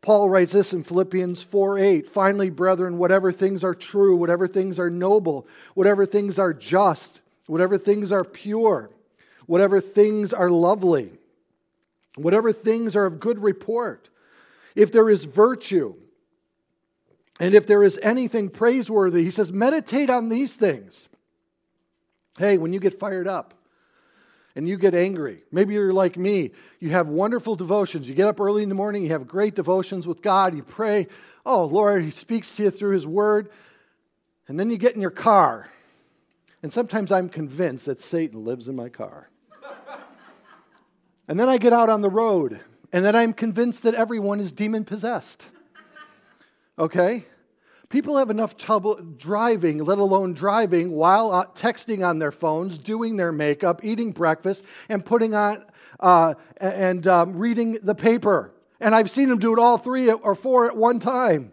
Paul 0.00 0.28
writes 0.28 0.52
this 0.52 0.72
in 0.72 0.82
Philippians 0.82 1.42
4 1.42 1.78
8. 1.78 2.08
Finally, 2.08 2.50
brethren, 2.50 2.98
whatever 2.98 3.30
things 3.30 3.62
are 3.62 3.74
true, 3.74 4.16
whatever 4.16 4.48
things 4.48 4.78
are 4.78 4.90
noble, 4.90 5.46
whatever 5.74 6.04
things 6.04 6.38
are 6.38 6.52
just, 6.52 7.20
whatever 7.46 7.78
things 7.78 8.10
are 8.10 8.24
pure, 8.24 8.90
whatever 9.46 9.80
things 9.80 10.32
are 10.32 10.50
lovely, 10.50 11.12
whatever 12.16 12.52
things 12.52 12.96
are 12.96 13.06
of 13.06 13.20
good 13.20 13.40
report, 13.40 14.08
if 14.74 14.92
there 14.92 15.08
is 15.08 15.24
virtue, 15.24 15.94
and 17.40 17.54
if 17.54 17.66
there 17.66 17.82
is 17.82 17.98
anything 18.02 18.48
praiseworthy, 18.48 19.24
he 19.24 19.30
says, 19.30 19.52
meditate 19.52 20.10
on 20.10 20.28
these 20.28 20.56
things. 20.56 21.08
Hey, 22.38 22.58
when 22.58 22.72
you 22.72 22.80
get 22.80 22.98
fired 22.98 23.26
up 23.26 23.54
and 24.54 24.68
you 24.68 24.76
get 24.76 24.94
angry, 24.94 25.42
maybe 25.50 25.74
you're 25.74 25.92
like 25.92 26.16
me, 26.16 26.52
you 26.78 26.90
have 26.90 27.08
wonderful 27.08 27.56
devotions. 27.56 28.08
You 28.08 28.14
get 28.14 28.28
up 28.28 28.40
early 28.40 28.62
in 28.62 28.68
the 28.68 28.74
morning, 28.74 29.02
you 29.02 29.08
have 29.10 29.26
great 29.26 29.54
devotions 29.54 30.06
with 30.06 30.22
God, 30.22 30.54
you 30.54 30.62
pray, 30.62 31.08
oh, 31.44 31.64
Lord, 31.64 32.04
He 32.04 32.10
speaks 32.10 32.54
to 32.56 32.64
you 32.64 32.70
through 32.70 32.94
His 32.94 33.06
Word. 33.06 33.50
And 34.48 34.58
then 34.58 34.70
you 34.70 34.76
get 34.76 34.94
in 34.94 35.00
your 35.00 35.10
car. 35.10 35.68
And 36.62 36.72
sometimes 36.72 37.10
I'm 37.10 37.28
convinced 37.28 37.86
that 37.86 38.00
Satan 38.00 38.44
lives 38.44 38.68
in 38.68 38.76
my 38.76 38.88
car. 38.88 39.30
and 41.28 41.40
then 41.40 41.48
I 41.48 41.58
get 41.58 41.72
out 41.72 41.88
on 41.88 42.02
the 42.02 42.10
road, 42.10 42.60
and 42.92 43.04
then 43.04 43.16
I'm 43.16 43.32
convinced 43.32 43.84
that 43.84 43.94
everyone 43.94 44.40
is 44.40 44.52
demon 44.52 44.84
possessed. 44.84 45.48
Okay? 46.78 47.26
People 47.88 48.16
have 48.16 48.30
enough 48.30 48.56
trouble 48.56 48.94
driving, 49.18 49.84
let 49.84 49.98
alone 49.98 50.32
driving, 50.32 50.92
while 50.92 51.30
uh, 51.30 51.44
texting 51.54 52.06
on 52.06 52.18
their 52.18 52.32
phones, 52.32 52.78
doing 52.78 53.16
their 53.16 53.32
makeup, 53.32 53.84
eating 53.84 54.12
breakfast, 54.12 54.64
and 54.88 55.04
putting 55.04 55.34
on 55.34 55.64
uh, 56.00 56.34
and 56.58 57.06
um, 57.06 57.36
reading 57.36 57.78
the 57.82 57.94
paper. 57.94 58.50
And 58.80 58.94
I've 58.94 59.10
seen 59.10 59.28
them 59.28 59.38
do 59.38 59.52
it 59.52 59.58
all 59.58 59.78
three 59.78 60.10
or 60.10 60.34
four 60.34 60.66
at 60.66 60.76
one 60.76 60.98
time. 61.00 61.52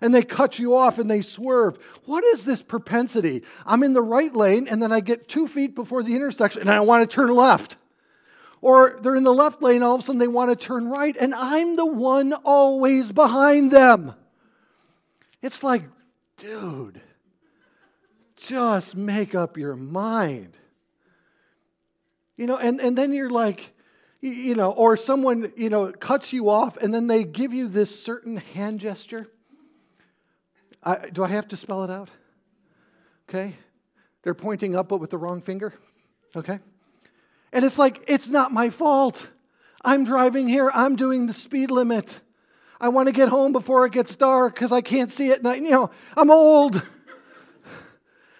And 0.00 0.12
they 0.12 0.22
cut 0.22 0.58
you 0.58 0.74
off 0.74 0.98
and 0.98 1.08
they 1.08 1.20
swerve. 1.20 1.78
What 2.06 2.24
is 2.24 2.44
this 2.44 2.60
propensity? 2.60 3.44
I'm 3.64 3.84
in 3.84 3.92
the 3.92 4.02
right 4.02 4.34
lane 4.34 4.66
and 4.66 4.82
then 4.82 4.90
I 4.90 5.00
get 5.00 5.28
two 5.28 5.46
feet 5.46 5.76
before 5.76 6.02
the 6.02 6.16
intersection 6.16 6.62
and 6.62 6.70
I 6.70 6.80
want 6.80 7.08
to 7.08 7.14
turn 7.14 7.30
left. 7.30 7.76
Or 8.62 8.98
they're 9.02 9.16
in 9.16 9.24
the 9.24 9.34
left 9.34 9.60
lane, 9.60 9.82
all 9.82 9.96
of 9.96 10.00
a 10.00 10.04
sudden 10.04 10.20
they 10.20 10.28
want 10.28 10.50
to 10.50 10.56
turn 10.56 10.88
right, 10.88 11.16
and 11.20 11.34
I'm 11.34 11.76
the 11.76 11.84
one 11.84 12.32
always 12.32 13.12
behind 13.12 13.72
them. 13.72 14.14
It's 15.42 15.64
like, 15.64 15.82
dude, 16.38 17.00
just 18.36 18.94
make 18.94 19.34
up 19.34 19.58
your 19.58 19.74
mind. 19.74 20.56
You 22.36 22.46
know, 22.46 22.56
and, 22.56 22.80
and 22.80 22.96
then 22.96 23.12
you're 23.12 23.30
like, 23.30 23.74
you 24.20 24.54
know, 24.54 24.70
or 24.70 24.96
someone, 24.96 25.52
you 25.56 25.68
know, 25.68 25.90
cuts 25.90 26.32
you 26.32 26.48
off 26.48 26.76
and 26.76 26.94
then 26.94 27.08
they 27.08 27.24
give 27.24 27.52
you 27.52 27.66
this 27.66 28.02
certain 28.02 28.36
hand 28.36 28.78
gesture. 28.78 29.28
I, 30.82 31.08
do 31.10 31.24
I 31.24 31.28
have 31.28 31.48
to 31.48 31.56
spell 31.56 31.82
it 31.84 31.90
out? 31.90 32.08
Okay. 33.28 33.54
They're 34.22 34.34
pointing 34.34 34.76
up 34.76 34.88
but 34.88 34.98
with 34.98 35.10
the 35.10 35.18
wrong 35.18 35.42
finger. 35.42 35.74
Okay. 36.36 36.60
And 37.52 37.64
it's 37.64 37.78
like, 37.78 38.04
it's 38.08 38.28
not 38.28 38.52
my 38.52 38.70
fault. 38.70 39.28
I'm 39.84 40.04
driving 40.04 40.48
here, 40.48 40.70
I'm 40.72 40.96
doing 40.96 41.26
the 41.26 41.32
speed 41.32 41.70
limit. 41.70 42.20
I 42.80 42.88
want 42.88 43.08
to 43.08 43.12
get 43.12 43.28
home 43.28 43.52
before 43.52 43.86
it 43.86 43.92
gets 43.92 44.16
dark 44.16 44.54
because 44.54 44.72
I 44.72 44.80
can't 44.80 45.10
see 45.10 45.28
it. 45.28 45.44
And 45.44 45.64
you 45.64 45.70
know, 45.70 45.90
I'm 46.16 46.30
old. 46.30 46.82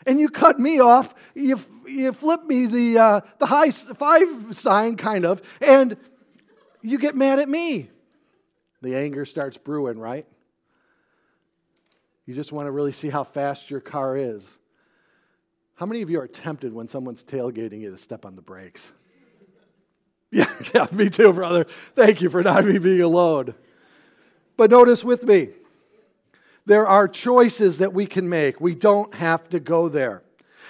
And 0.04 0.18
you 0.18 0.30
cut 0.30 0.58
me 0.58 0.80
off. 0.80 1.14
You, 1.34 1.60
you 1.86 2.12
flip 2.12 2.44
me 2.44 2.66
the, 2.66 2.98
uh, 2.98 3.20
the 3.38 3.46
high 3.46 3.70
five 3.70 4.26
sign, 4.50 4.96
kind 4.96 5.24
of, 5.24 5.40
and 5.60 5.96
you 6.80 6.98
get 6.98 7.14
mad 7.14 7.38
at 7.38 7.48
me. 7.48 7.88
The 8.82 8.96
anger 8.96 9.24
starts 9.24 9.56
brewing, 9.56 9.98
right? 9.98 10.26
You 12.26 12.34
just 12.34 12.50
want 12.50 12.66
to 12.66 12.72
really 12.72 12.92
see 12.92 13.08
how 13.08 13.22
fast 13.22 13.70
your 13.70 13.80
car 13.80 14.16
is. 14.16 14.58
How 15.76 15.86
many 15.86 16.02
of 16.02 16.10
you 16.10 16.20
are 16.20 16.28
tempted 16.28 16.72
when 16.72 16.88
someone's 16.88 17.22
tailgating 17.22 17.80
you 17.80 17.90
to 17.92 17.98
step 17.98 18.24
on 18.24 18.34
the 18.34 18.42
brakes? 18.42 18.90
Yeah, 20.34 20.50
yeah, 20.74 20.86
me 20.92 21.10
too, 21.10 21.30
brother. 21.34 21.64
Thank 21.94 22.22
you 22.22 22.30
for 22.30 22.42
not 22.42 22.64
me 22.64 22.78
being 22.78 23.02
alone. 23.02 23.54
But 24.56 24.70
notice 24.70 25.04
with 25.04 25.24
me, 25.24 25.48
there 26.64 26.86
are 26.86 27.06
choices 27.06 27.78
that 27.78 27.92
we 27.92 28.06
can 28.06 28.30
make. 28.30 28.58
We 28.58 28.74
don't 28.74 29.14
have 29.14 29.46
to 29.50 29.60
go 29.60 29.90
there. 29.90 30.22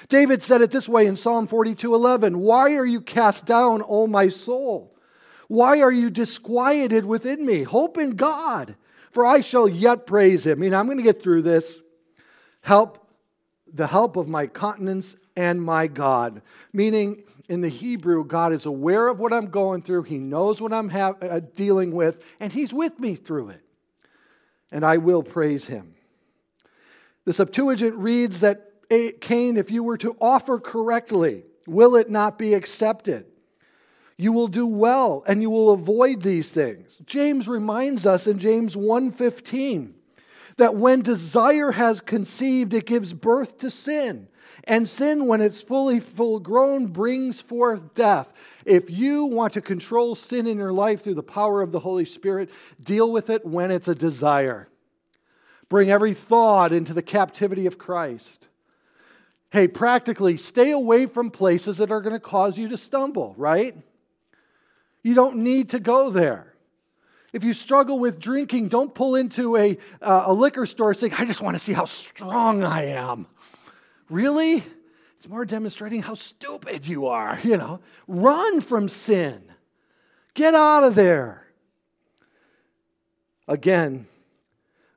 David 0.08 0.42
said 0.42 0.62
it 0.62 0.72
this 0.72 0.88
way 0.88 1.06
in 1.06 1.14
Psalm 1.14 1.46
42 1.46 1.94
11 1.94 2.40
Why 2.40 2.74
are 2.74 2.84
you 2.84 3.00
cast 3.00 3.46
down, 3.46 3.84
O 3.86 4.08
my 4.08 4.28
soul? 4.28 4.96
Why 5.46 5.80
are 5.80 5.92
you 5.92 6.10
disquieted 6.10 7.04
within 7.04 7.46
me? 7.46 7.62
Hope 7.62 7.98
in 7.98 8.16
God, 8.16 8.74
for 9.12 9.24
I 9.24 9.42
shall 9.42 9.68
yet 9.68 10.06
praise 10.06 10.44
him. 10.44 10.58
I 10.58 10.60
mean, 10.60 10.74
I'm 10.74 10.86
going 10.86 10.98
to 10.98 11.04
get 11.04 11.22
through 11.22 11.42
this. 11.42 11.78
Help, 12.62 13.06
the 13.72 13.86
help 13.86 14.16
of 14.16 14.26
my 14.26 14.48
countenance 14.48 15.14
and 15.36 15.62
my 15.62 15.86
God. 15.86 16.42
Meaning, 16.72 17.22
in 17.48 17.60
the 17.60 17.68
Hebrew, 17.68 18.24
God 18.24 18.52
is 18.52 18.66
aware 18.66 19.08
of 19.08 19.18
what 19.18 19.32
I'm 19.32 19.46
going 19.46 19.82
through, 19.82 20.04
He 20.04 20.18
knows 20.18 20.60
what 20.60 20.72
I'm 20.72 20.88
ha- 20.88 21.14
uh, 21.20 21.40
dealing 21.54 21.92
with, 21.92 22.22
and 22.40 22.52
He's 22.52 22.72
with 22.72 22.98
me 22.98 23.14
through 23.14 23.50
it 23.50 23.62
and 24.72 24.84
I 24.84 24.96
will 24.96 25.22
praise 25.22 25.66
him. 25.66 25.94
The 27.24 27.32
Septuagint 27.32 27.94
reads 27.94 28.40
that 28.40 28.70
Cain, 29.20 29.56
if 29.56 29.70
you 29.70 29.84
were 29.84 29.98
to 29.98 30.16
offer 30.20 30.58
correctly, 30.58 31.44
will 31.66 31.94
it 31.94 32.10
not 32.10 32.38
be 32.38 32.54
accepted? 32.54 33.26
You 34.16 34.32
will 34.32 34.48
do 34.48 34.66
well 34.66 35.22
and 35.26 35.40
you 35.40 35.50
will 35.50 35.70
avoid 35.70 36.22
these 36.22 36.50
things. 36.50 36.98
James 37.06 37.48
reminds 37.48 38.06
us 38.06 38.26
in 38.26 38.38
James 38.38 38.76
1:15 38.76 39.94
that 40.56 40.74
when 40.74 41.02
desire 41.02 41.72
has 41.72 42.00
conceived 42.00 42.74
it 42.74 42.86
gives 42.86 43.12
birth 43.12 43.58
to 43.58 43.70
sin. 43.70 44.28
And 44.64 44.88
sin 44.88 45.26
when 45.26 45.40
it's 45.40 45.62
fully 45.62 45.98
full 45.98 46.38
grown 46.38 46.86
brings 46.86 47.40
forth 47.40 47.94
death. 47.94 48.32
If 48.64 48.90
you 48.90 49.24
want 49.24 49.54
to 49.54 49.60
control 49.60 50.14
sin 50.14 50.46
in 50.46 50.58
your 50.58 50.72
life 50.72 51.02
through 51.02 51.14
the 51.14 51.22
power 51.22 51.62
of 51.62 51.72
the 51.72 51.80
Holy 51.80 52.04
Spirit, 52.04 52.50
deal 52.80 53.10
with 53.10 53.28
it 53.28 53.44
when 53.44 53.70
it's 53.70 53.88
a 53.88 53.94
desire. 53.94 54.68
Bring 55.68 55.90
every 55.90 56.14
thought 56.14 56.72
into 56.72 56.94
the 56.94 57.02
captivity 57.02 57.66
of 57.66 57.78
Christ. 57.78 58.46
Hey, 59.50 59.68
practically, 59.68 60.36
stay 60.36 60.70
away 60.70 61.06
from 61.06 61.30
places 61.30 61.78
that 61.78 61.90
are 61.90 62.00
going 62.00 62.14
to 62.14 62.20
cause 62.20 62.56
you 62.56 62.68
to 62.68 62.76
stumble, 62.76 63.34
right? 63.36 63.76
You 65.02 65.14
don't 65.14 65.38
need 65.38 65.70
to 65.70 65.80
go 65.80 66.10
there. 66.10 66.51
If 67.32 67.44
you 67.44 67.54
struggle 67.54 67.98
with 67.98 68.18
drinking, 68.18 68.68
don't 68.68 68.94
pull 68.94 69.14
into 69.16 69.56
a, 69.56 69.78
uh, 70.02 70.24
a 70.26 70.32
liquor 70.34 70.66
store 70.66 70.92
saying, 70.92 71.14
I 71.14 71.24
just 71.24 71.40
want 71.40 71.54
to 71.54 71.58
see 71.58 71.72
how 71.72 71.86
strong 71.86 72.62
I 72.62 72.88
am. 72.88 73.26
Really? 74.10 74.62
It's 75.16 75.28
more 75.28 75.44
demonstrating 75.44 76.02
how 76.02 76.14
stupid 76.14 76.86
you 76.86 77.06
are, 77.06 77.38
you 77.42 77.56
know. 77.56 77.80
Run 78.06 78.60
from 78.60 78.88
sin. 78.88 79.42
Get 80.34 80.54
out 80.54 80.84
of 80.84 80.94
there. 80.94 81.46
Again, 83.48 84.06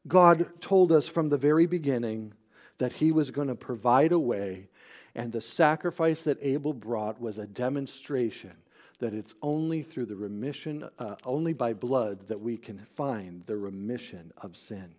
God 0.08 0.62
told 0.62 0.92
us 0.92 1.08
from 1.08 1.30
the 1.30 1.38
very 1.38 1.66
beginning 1.66 2.34
that 2.78 2.94
He 2.94 3.12
was 3.12 3.32
going 3.32 3.48
to 3.48 3.56
provide 3.56 4.12
a 4.12 4.20
way, 4.20 4.68
and 5.16 5.32
the 5.32 5.42
sacrifice 5.42 6.24
that 6.24 6.38
Abel 6.42 6.74
brought 6.74 7.20
was 7.20 7.38
a 7.38 7.48
demonstration 7.48 8.54
that 9.00 9.14
it's 9.14 9.34
only 9.42 9.84
through 9.84 10.06
the 10.06 10.16
remission, 10.16 10.88
uh, 11.00 11.16
only 11.26 11.54
by 11.54 11.74
blood, 11.74 12.28
that 12.28 12.40
we 12.40 12.58
can 12.58 12.86
find 12.96 13.46
the 13.46 13.58
remission 13.58 14.32
of 14.38 14.56
sin. 14.56 14.96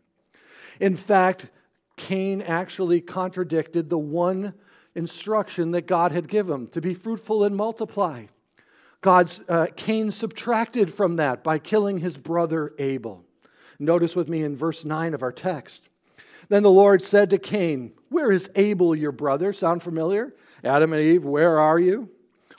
In 0.81 0.97
fact, 0.97 1.47
Cain 1.97 2.43
actually 2.43 3.01
contradicted 3.01 3.89
the 3.89 3.99
one 3.99 4.55
instruction 4.95 5.71
that 5.73 5.87
God 5.87 6.13
had 6.13 6.29
given 6.29 6.55
him 6.55 6.67
to 6.69 6.81
be 6.81 6.95
fruitful 6.95 7.45
and 7.45 7.57
multiply. 7.57 8.27
God's 9.01 9.41
uh, 9.49 9.67
Cain 9.77 10.11
subtracted 10.11 10.93
from 10.93 11.17
that 11.17 11.45
by 11.45 11.59
killing 11.59 11.99
his 11.99 12.17
brother 12.17 12.73
Abel. 12.79 13.25
Notice 13.79 14.17
with 14.17 14.29
me 14.29 14.43
in 14.43 14.57
verse 14.57 14.85
9 14.85 15.15
of 15.15 15.23
our 15.23 15.33
text. 15.33 15.89
Then 16.49 16.63
the 16.63 16.71
Lord 16.71 17.03
said 17.03 17.31
to 17.31 17.39
Cain, 17.39 17.93
Where 18.09 18.33
is 18.33 18.51
Abel 18.55 18.95
your 18.95 19.13
brother? 19.13 19.53
Sound 19.53 19.83
familiar? 19.83 20.35
Adam 20.65 20.93
and 20.93 21.03
Eve, 21.03 21.25
where 21.25 21.59
are 21.59 21.79
you? 21.79 22.09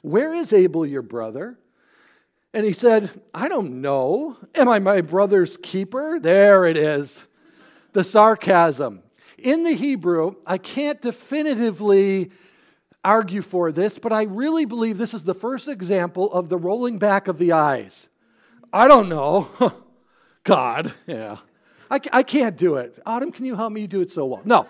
Where 0.08 0.34
is 0.34 0.54
Abel 0.54 0.86
your 0.86 1.02
brother? 1.02 1.58
And 2.54 2.66
he 2.66 2.72
said, 2.72 3.10
I 3.34 3.50
don't 3.50 3.82
know. 3.82 4.38
Am 4.56 4.70
I 4.70 4.80
my 4.80 5.02
brother's 5.02 5.58
keeper? 5.58 6.18
There 6.20 6.66
it 6.66 6.78
is. 6.78 7.26
The 7.92 8.04
sarcasm. 8.04 9.04
In 9.38 9.64
the 9.64 9.74
Hebrew, 9.74 10.36
I 10.46 10.58
can't 10.58 11.02
definitively 11.02 12.32
argue 13.04 13.42
for 13.42 13.72
this, 13.72 14.00
but 14.00 14.14
I 14.14 14.24
really 14.24 14.66
believe 14.66 14.98
this 14.98 15.14
is 15.14 15.24
the 15.24 15.36
first 15.36 15.68
example 15.68 16.32
of 16.32 16.50
the 16.50 16.58
rolling 16.58 17.00
back 17.00 17.28
of 17.28 17.38
the 17.38 17.52
eyes. 17.52 18.08
I 18.72 18.88
don't 18.88 19.10
know. 19.10 19.50
God, 20.46 20.94
yeah. 21.06 21.38
I, 21.92 22.00
I 22.12 22.24
can't 22.24 22.58
do 22.58 22.76
it. 22.76 22.98
Autumn, 23.06 23.32
can 23.32 23.46
you 23.46 23.56
help 23.56 23.74
me 23.74 23.88
do 23.88 24.02
it 24.02 24.10
so 24.10 24.26
well? 24.26 24.42
No. 24.46 24.68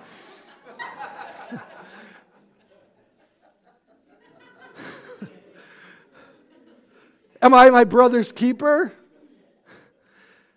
Am 7.42 7.54
I 7.54 7.70
my 7.70 7.84
brother's 7.84 8.32
keeper? 8.32 8.94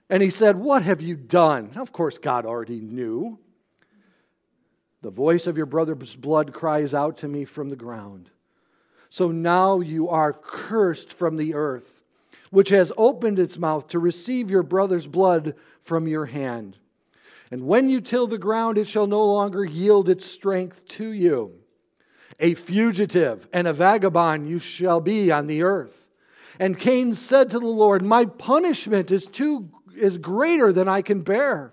And 0.08 0.22
he 0.22 0.30
said, 0.30 0.56
What 0.56 0.82
have 0.82 1.00
you 1.00 1.14
done? 1.16 1.72
Of 1.76 1.92
course, 1.92 2.18
God 2.18 2.46
already 2.46 2.80
knew. 2.80 3.38
The 5.02 5.10
voice 5.10 5.46
of 5.46 5.56
your 5.56 5.66
brother's 5.66 6.16
blood 6.16 6.52
cries 6.52 6.92
out 6.92 7.18
to 7.18 7.28
me 7.28 7.44
from 7.44 7.70
the 7.70 7.76
ground. 7.76 8.30
So 9.08 9.30
now 9.30 9.80
you 9.80 10.08
are 10.08 10.32
cursed 10.32 11.12
from 11.12 11.36
the 11.36 11.54
earth, 11.54 12.02
which 12.50 12.68
has 12.68 12.92
opened 12.96 13.38
its 13.38 13.58
mouth 13.58 13.88
to 13.88 13.98
receive 13.98 14.50
your 14.50 14.62
brother's 14.62 15.06
blood 15.06 15.54
from 15.80 16.06
your 16.06 16.26
hand. 16.26 16.76
And 17.50 17.66
when 17.66 17.88
you 17.88 18.00
till 18.00 18.26
the 18.26 18.38
ground, 18.38 18.78
it 18.78 18.86
shall 18.86 19.06
no 19.06 19.24
longer 19.24 19.64
yield 19.64 20.08
its 20.08 20.24
strength 20.24 20.86
to 20.88 21.10
you. 21.10 21.52
A 22.38 22.54
fugitive 22.54 23.48
and 23.52 23.66
a 23.66 23.72
vagabond 23.72 24.48
you 24.48 24.58
shall 24.58 25.00
be 25.00 25.32
on 25.32 25.46
the 25.46 25.62
earth. 25.62 25.99
And 26.60 26.78
Cain 26.78 27.14
said 27.14 27.48
to 27.50 27.58
the 27.58 27.66
Lord, 27.66 28.02
My 28.02 28.26
punishment 28.26 29.10
is 29.10 29.26
too 29.26 29.70
is 29.96 30.18
greater 30.18 30.72
than 30.72 30.88
I 30.88 31.00
can 31.00 31.22
bear. 31.22 31.72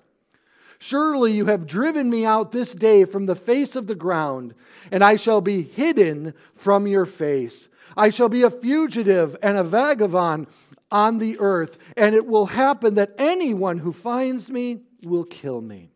Surely 0.80 1.34
you 1.34 1.46
have 1.48 1.68
driven 1.68 2.10
me 2.10 2.26
out 2.26 2.52
this 2.52 2.74
day 2.74 3.04
from 3.04 3.26
the 3.26 3.36
face 3.36 3.76
of 3.76 3.88
the 3.88 3.96
ground, 3.96 4.54
and 4.90 5.04
I 5.04 5.18
shall 5.18 5.42
be 5.42 5.62
hidden 5.62 6.34
from 6.56 6.88
your 6.88 7.06
face. 7.06 7.68
I 7.98 8.10
shall 8.10 8.30
be 8.30 8.44
a 8.44 8.50
fugitive 8.50 9.36
and 9.44 9.58
a 9.58 9.64
vagabond 9.64 10.48
on 10.90 11.18
the 11.18 11.38
earth, 11.40 11.78
and 11.98 12.16
it 12.16 12.26
will 12.26 12.46
happen 12.46 12.96
that 12.96 13.14
anyone 13.18 13.80
who 13.80 13.92
finds 13.92 14.50
me 14.50 14.84
will 15.04 15.26
kill 15.26 15.60
me. 15.60 15.92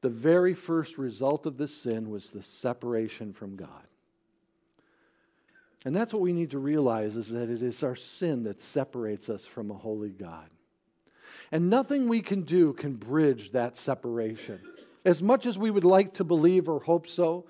The 0.00 0.08
very 0.08 0.54
first 0.54 0.96
result 0.96 1.44
of 1.44 1.58
this 1.58 1.76
sin 1.76 2.08
was 2.08 2.30
the 2.30 2.42
separation 2.42 3.34
from 3.34 3.56
God. 3.56 3.86
And 5.84 5.94
that's 5.94 6.12
what 6.12 6.22
we 6.22 6.32
need 6.32 6.52
to 6.52 6.58
realize 6.58 7.16
is 7.16 7.30
that 7.30 7.50
it 7.50 7.62
is 7.62 7.82
our 7.82 7.96
sin 7.96 8.44
that 8.44 8.60
separates 8.60 9.28
us 9.28 9.46
from 9.46 9.70
a 9.70 9.74
holy 9.74 10.10
God. 10.10 10.48
And 11.50 11.68
nothing 11.68 12.08
we 12.08 12.20
can 12.20 12.42
do 12.42 12.72
can 12.72 12.94
bridge 12.94 13.52
that 13.52 13.76
separation. 13.76 14.60
As 15.04 15.22
much 15.22 15.44
as 15.44 15.58
we 15.58 15.70
would 15.70 15.84
like 15.84 16.14
to 16.14 16.24
believe 16.24 16.68
or 16.68 16.80
hope 16.80 17.06
so, 17.06 17.46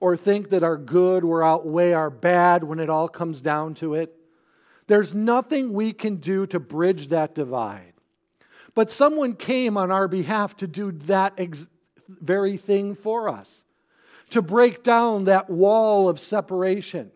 or 0.00 0.16
think 0.16 0.50
that 0.50 0.62
our 0.62 0.76
good 0.76 1.24
will 1.24 1.42
outweigh 1.42 1.92
our 1.92 2.10
bad 2.10 2.64
when 2.64 2.78
it 2.78 2.88
all 2.88 3.08
comes 3.08 3.40
down 3.40 3.74
to 3.74 3.94
it, 3.94 4.16
There's 4.90 5.14
nothing 5.14 5.72
we 5.72 5.92
can 5.92 6.16
do 6.16 6.48
to 6.48 6.58
bridge 6.58 7.10
that 7.10 7.32
divide. 7.32 7.92
But 8.74 8.90
someone 8.90 9.36
came 9.36 9.76
on 9.76 9.92
our 9.92 10.08
behalf 10.08 10.56
to 10.56 10.66
do 10.66 10.90
that 11.06 11.34
ex- 11.38 11.68
very 12.08 12.56
thing 12.56 12.96
for 12.96 13.28
us, 13.28 13.62
to 14.30 14.42
break 14.42 14.82
down 14.82 15.24
that 15.24 15.48
wall 15.48 16.08
of 16.08 16.18
separation. 16.18 17.12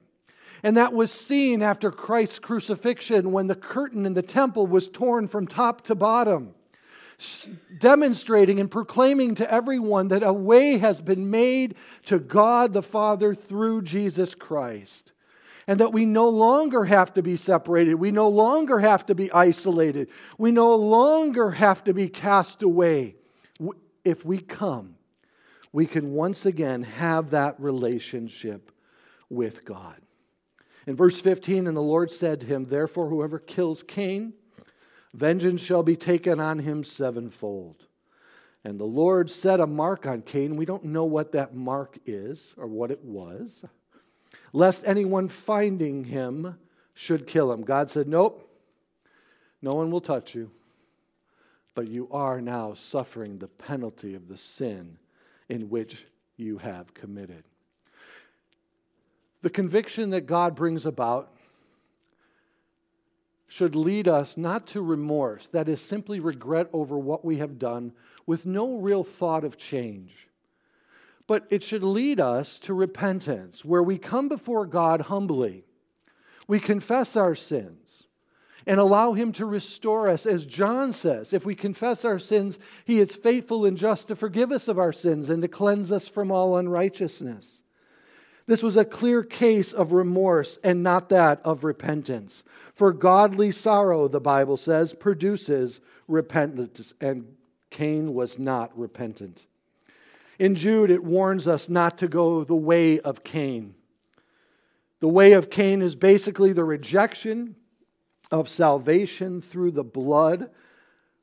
And 0.65 0.79
that 0.79 0.95
was 0.95 1.13
seen 1.13 1.63
after 1.63 1.91
Christ's 1.91 2.39
crucifixion 2.39 3.33
when 3.33 3.49
the 3.49 3.55
curtain 3.55 4.07
in 4.07 4.15
the 4.15 4.23
temple 4.23 4.67
was 4.67 4.89
torn 4.89 5.29
from 5.29 5.47
top 5.47 5.83
to 5.83 5.95
bottom, 5.95 6.55
demonstrating 7.79 8.59
and 8.59 8.71
proclaiming 8.71 9.35
to 9.35 9.53
everyone 9.53 10.09
that 10.09 10.23
a 10.23 10.33
way 10.33 10.79
has 10.79 11.03
been 11.03 11.31
made 11.31 11.75
to 12.07 12.19
God 12.19 12.73
the 12.73 12.83
Father 12.83 13.35
through 13.35 13.83
Jesus 13.83 14.35
Christ. 14.35 15.13
And 15.67 15.81
that 15.81 15.93
we 15.93 16.07
no 16.07 16.31
longer 16.31 16.85
have 16.85 17.13
to 17.13 17.23
be 17.23 17.37
separated. 17.37 17.97
We 17.97 18.11
no 18.11 18.31
longer 18.31 18.79
have 18.79 19.05
to 19.07 19.15
be 19.15 19.31
isolated. 19.33 20.09
We 20.39 20.51
no 20.51 20.75
longer 20.75 21.51
have 21.51 21.85
to 21.85 21.93
be 21.93 22.09
cast 22.09 22.63
away. 22.63 23.17
If 24.03 24.25
we 24.25 24.39
come, 24.39 24.95
we 25.73 25.85
can 25.85 26.13
once 26.13 26.47
again 26.47 26.85
have 26.85 27.31
that 27.31 27.61
relationship 27.61 28.73
with 29.29 29.67
God. 29.67 30.04
In 30.87 30.97
verse 30.97 31.21
15, 31.21 31.67
and 31.67 31.77
the 31.77 31.81
Lord 31.81 32.11
said 32.11 32.41
to 32.41 32.47
him, 32.47 32.65
Therefore, 32.65 33.09
whoever 33.09 33.39
kills 33.39 33.83
Cain, 33.83 34.35
vengeance 35.15 35.61
shall 35.61 35.83
be 35.83 35.97
taken 35.97 36.41
on 36.41 36.59
him 36.59 36.85
sevenfold. 36.85 37.87
And 38.65 38.79
the 38.79 38.85
Lord 38.85 39.31
set 39.31 39.61
a 39.61 39.67
mark 39.67 40.07
on 40.07 40.23
Cain. 40.23 40.57
We 40.57 40.65
don't 40.65 40.85
know 40.85 41.05
what 41.05 41.33
that 41.33 41.55
mark 41.55 41.99
is 42.07 42.55
or 42.57 42.67
what 42.67 42.91
it 42.91 43.05
was, 43.05 43.65
lest 44.53 44.85
anyone 44.87 45.29
finding 45.29 46.05
him 46.05 46.59
should 46.95 47.27
kill 47.27 47.53
him. 47.53 47.63
God 47.63 47.91
said, 47.91 48.09
Nope, 48.09 48.49
no 49.61 49.75
one 49.75 49.91
will 49.91 50.01
touch 50.01 50.35
you, 50.35 50.51
but 51.75 51.89
you 51.89 52.09
are 52.11 52.41
now 52.41 52.75
suffering 52.75 53.39
the 53.39 53.49
penalty 53.49 54.15
of 54.15 54.29
the 54.29 54.37
sin 54.37 54.99
in 55.49 55.69
which 55.69 56.07
you 56.37 56.59
have 56.59 56.95
committed. 56.95 57.45
The 59.45 59.51
conviction 59.51 60.09
that 60.09 60.23
God 60.25 60.55
brings 60.55 60.87
about 60.87 61.31
should 63.47 63.77
lead 63.77 64.09
us 64.09 64.39
not 64.39 64.67
to 64.69 64.81
remorse, 64.81 65.49
that 65.49 65.69
is, 65.69 65.83
simply 65.83 66.19
regret 66.19 66.71
over 66.73 66.99
what 66.99 67.27
we 67.27 67.37
have 67.37 67.59
done 67.59 67.93
with 68.25 68.47
no 68.47 68.79
real 68.79 69.05
thought 69.05 69.45
of 69.45 69.59
change. 69.59 70.29
But 71.27 71.47
it 71.51 71.63
should 71.63 71.83
lead 71.83 72.21
us 72.21 72.59
to 72.61 72.73
repentance, 72.73 73.63
where 73.67 73.83
we 73.83 73.99
come 73.99 74.31
before 74.31 74.65
God 74.65 75.03
humbly. 75.03 75.67
We 76.49 76.59
confess 76.59 77.15
our 77.15 77.35
sins 77.35 78.05
and 78.67 78.81
allow 78.81 79.13
Him 79.13 79.31
to 79.33 79.45
restore 79.45 80.09
us. 80.09 80.25
As 80.25 80.47
John 80.47 80.95
says, 80.95 81.35
if 81.35 81.45
we 81.45 81.55
confess 81.55 82.03
our 82.07 82.19
sins, 82.19 82.59
He 82.87 82.99
is 82.99 83.15
faithful 83.15 83.67
and 83.67 83.77
just 83.77 84.09
to 84.09 84.17
forgive 84.17 84.51
us 84.51 84.69
of 84.69 84.79
our 84.79 84.95
sins 84.95 85.29
and 85.29 85.43
to 85.43 85.49
cleanse 85.49 85.93
us 85.93 86.09
from 86.09 86.31
all 86.31 86.57
unrighteousness. 86.57 87.61
This 88.47 88.63
was 88.63 88.77
a 88.77 88.85
clear 88.85 89.23
case 89.23 89.73
of 89.73 89.93
remorse 89.93 90.59
and 90.63 90.83
not 90.83 91.09
that 91.09 91.41
of 91.45 91.65
repentance. 91.65 92.45
For 92.75 92.93
godly 92.93 93.51
sorrow, 93.53 94.07
the 94.07 94.21
Bible 94.21 94.57
says, 94.57 94.93
produces 94.93 95.81
repentance, 96.09 96.93
and 97.01 97.37
Cain 97.71 98.13
was 98.13 98.39
not 98.39 98.77
repentant. 98.79 99.47
In 100.39 100.55
Jude, 100.55 100.91
it 100.91 101.05
warns 101.05 101.49
us 101.49 101.69
not 101.69 101.97
to 101.99 102.09
go 102.09 102.45
the 102.45 102.55
way 102.55 103.01
of 103.01 103.25
Cain. 103.25 103.75
The 105.01 105.09
way 105.09 105.33
of 105.33 105.49
Cain 105.49 105.81
is 105.81 105.95
basically 105.95 106.53
the 106.53 106.65
rejection 106.65 107.57
of 108.31 108.49
salvation 108.49 109.41
through 109.41 109.71
the 109.71 109.85
blood 109.85 110.51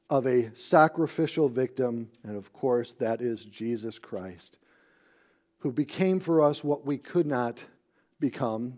of 0.10 0.26
a 0.26 0.56
sacrificial 0.56 1.50
victim, 1.50 2.10
and 2.24 2.36
of 2.36 2.52
course, 2.52 2.94
that 3.00 3.22
is 3.22 3.46
Jesus 3.46 4.00
Christ 4.00 4.58
who 5.62 5.72
became 5.72 6.20
for 6.20 6.42
us 6.42 6.64
what 6.64 6.86
we 6.86 6.98
could 6.98 7.26
not 7.26 7.64
become 8.20 8.78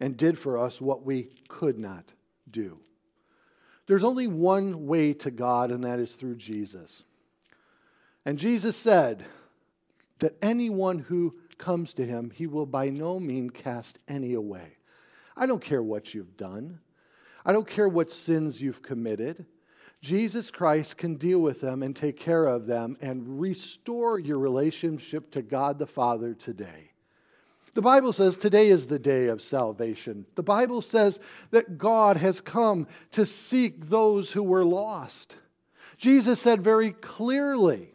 and 0.00 0.16
did 0.16 0.38
for 0.38 0.58
us 0.58 0.80
what 0.80 1.04
we 1.04 1.30
could 1.48 1.78
not 1.78 2.04
do. 2.50 2.78
There's 3.86 4.04
only 4.04 4.26
one 4.26 4.86
way 4.86 5.12
to 5.14 5.30
God, 5.30 5.70
and 5.70 5.84
that 5.84 6.00
is 6.00 6.12
through 6.12 6.36
Jesus. 6.36 7.04
And 8.24 8.38
Jesus 8.38 8.76
said 8.76 9.24
that 10.18 10.36
anyone 10.42 10.98
who 10.98 11.36
comes 11.58 11.94
to 11.94 12.04
him, 12.04 12.32
he 12.34 12.46
will 12.46 12.66
by 12.66 12.90
no 12.90 13.20
means 13.20 13.52
cast 13.54 13.98
any 14.08 14.34
away. 14.34 14.76
I 15.36 15.46
don't 15.46 15.62
care 15.62 15.82
what 15.82 16.12
you've 16.12 16.36
done, 16.36 16.80
I 17.44 17.52
don't 17.52 17.68
care 17.68 17.88
what 17.88 18.10
sins 18.10 18.60
you've 18.60 18.82
committed. 18.82 19.46
Jesus 20.00 20.50
Christ 20.50 20.96
can 20.96 21.16
deal 21.16 21.40
with 21.40 21.60
them 21.60 21.82
and 21.82 21.94
take 21.94 22.18
care 22.18 22.44
of 22.44 22.66
them 22.66 22.96
and 23.00 23.40
restore 23.40 24.18
your 24.18 24.38
relationship 24.38 25.30
to 25.32 25.42
God 25.42 25.78
the 25.78 25.86
Father 25.86 26.34
today. 26.34 26.92
The 27.74 27.82
Bible 27.82 28.14
says 28.14 28.36
today 28.38 28.68
is 28.68 28.86
the 28.86 28.98
day 28.98 29.26
of 29.26 29.42
salvation. 29.42 30.24
The 30.34 30.42
Bible 30.42 30.80
says 30.80 31.20
that 31.50 31.76
God 31.76 32.16
has 32.16 32.40
come 32.40 32.86
to 33.10 33.26
seek 33.26 33.88
those 33.88 34.32
who 34.32 34.42
were 34.42 34.64
lost. 34.64 35.36
Jesus 35.98 36.40
said 36.40 36.62
very 36.62 36.92
clearly, 36.92 37.92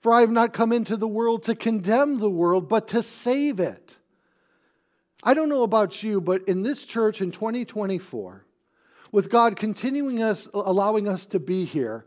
For 0.00 0.12
I 0.12 0.22
have 0.22 0.30
not 0.30 0.52
come 0.52 0.72
into 0.72 0.96
the 0.96 1.06
world 1.06 1.44
to 1.44 1.54
condemn 1.54 2.18
the 2.18 2.30
world, 2.30 2.68
but 2.68 2.88
to 2.88 3.02
save 3.02 3.60
it. 3.60 3.96
I 5.22 5.34
don't 5.34 5.48
know 5.48 5.62
about 5.62 6.02
you, 6.02 6.20
but 6.20 6.42
in 6.48 6.62
this 6.62 6.84
church 6.84 7.20
in 7.20 7.30
2024, 7.30 8.44
with 9.12 9.30
God 9.30 9.56
continuing 9.56 10.22
us, 10.22 10.48
allowing 10.52 11.06
us 11.06 11.26
to 11.26 11.38
be 11.38 11.64
here, 11.64 12.06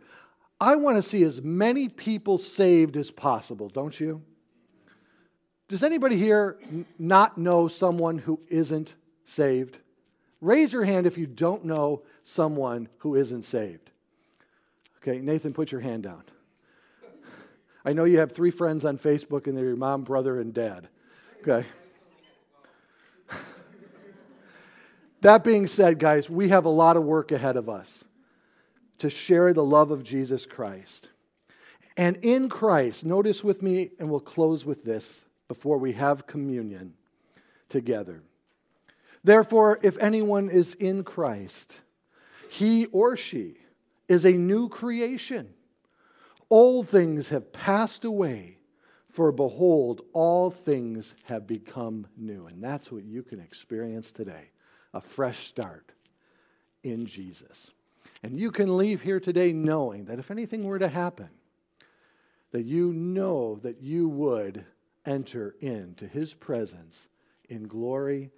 I 0.60 0.76
want 0.76 0.98
to 0.98 1.02
see 1.02 1.24
as 1.24 1.42
many 1.42 1.88
people 1.88 2.38
saved 2.38 2.98
as 2.98 3.12
possible, 3.12 3.70
don't 3.70 3.98
you? 3.98 4.24
Does 5.68 5.84
anybody 5.84 6.18
here 6.18 6.60
not 7.00 7.38
know 7.38 7.68
someone 7.68 8.18
who 8.18 8.40
isn't 8.50 8.96
saved? 9.26 9.80
Raise 10.42 10.74
your 10.74 10.84
hand 10.84 11.08
if 11.08 11.18
you 11.18 11.28
don't 11.28 11.66
know 11.66 12.04
someone 12.24 12.90
who 13.00 13.16
isn't 13.16 13.44
saved. 13.44 13.92
Okay, 14.98 15.20
Nathan, 15.20 15.54
put 15.54 15.72
your 15.72 15.82
hand 15.82 16.04
down. 16.04 16.24
I 17.84 17.94
know 17.94 18.06
you 18.06 18.20
have 18.20 18.32
three 18.32 18.52
friends 18.52 18.84
on 18.84 18.98
Facebook 18.98 19.46
and 19.46 19.56
they're 19.56 19.66
your 19.66 19.76
mom, 19.76 20.04
brother, 20.04 20.40
and 20.40 20.54
dad. 20.54 20.88
Okay. 21.42 21.68
That 25.26 25.44
being 25.44 25.66
said, 25.66 25.98
guys, 25.98 26.30
we 26.30 26.50
have 26.50 26.66
a 26.66 26.70
lot 26.70 26.98
of 26.98 27.04
work 27.04 27.32
ahead 27.32 27.58
of 27.58 27.68
us 27.68 28.04
to 29.00 29.10
share 29.10 29.54
the 29.54 29.66
love 29.66 29.90
of 29.90 30.04
Jesus 30.04 30.46
Christ. 30.46 31.10
And 31.98 32.18
in 32.18 32.48
Christ, 32.48 33.04
notice 33.04 33.44
with 33.44 33.64
me, 33.64 33.90
and 33.98 34.12
we'll 34.12 34.20
close 34.20 34.66
with 34.66 34.84
this 34.84 35.24
before 35.48 35.80
we 35.80 35.94
have 35.94 36.28
communion 36.28 36.94
together. 37.70 38.22
Therefore, 39.24 39.80
if 39.82 39.98
anyone 39.98 40.52
is 40.52 40.76
in 40.76 41.04
Christ, 41.04 41.80
he 42.48 42.86
or 42.92 43.18
she 43.18 43.58
is 44.08 44.26
a 44.26 44.32
new 44.32 44.70
creation. 44.70 45.56
All 46.50 46.84
things 46.84 47.30
have 47.30 47.52
passed 47.52 48.06
away, 48.06 48.60
for 49.10 49.32
behold, 49.32 50.02
all 50.14 50.52
things 50.52 51.16
have 51.24 51.48
become 51.48 52.06
new. 52.16 52.46
And 52.46 52.64
that's 52.64 52.92
what 52.92 53.06
you 53.06 53.24
can 53.24 53.40
experience 53.40 54.12
today 54.12 54.52
a 54.96 55.02
fresh 55.02 55.46
start 55.46 55.92
in 56.82 57.06
Jesus. 57.06 57.70
And 58.24 58.40
you 58.40 58.50
can 58.50 58.76
leave 58.78 59.02
here 59.02 59.20
today 59.20 59.54
knowing 59.54 60.06
that 60.06 60.18
if 60.18 60.32
anything 60.32 60.64
were 60.64 60.80
to 60.80 60.88
happen, 60.88 61.30
that 62.52 62.64
you 62.64 62.94
know 62.94 63.60
that 63.62 63.82
you 63.82 64.08
would 64.08 64.66
enter 65.06 65.56
into 65.60 66.08
his 66.08 66.34
presence 66.34 67.10
in 67.50 67.68
glory 67.68 68.32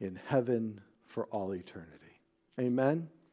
in 0.00 0.18
heaven 0.26 0.80
for 1.04 1.26
all 1.26 1.54
eternity. 1.54 2.20
Amen. 2.58 3.08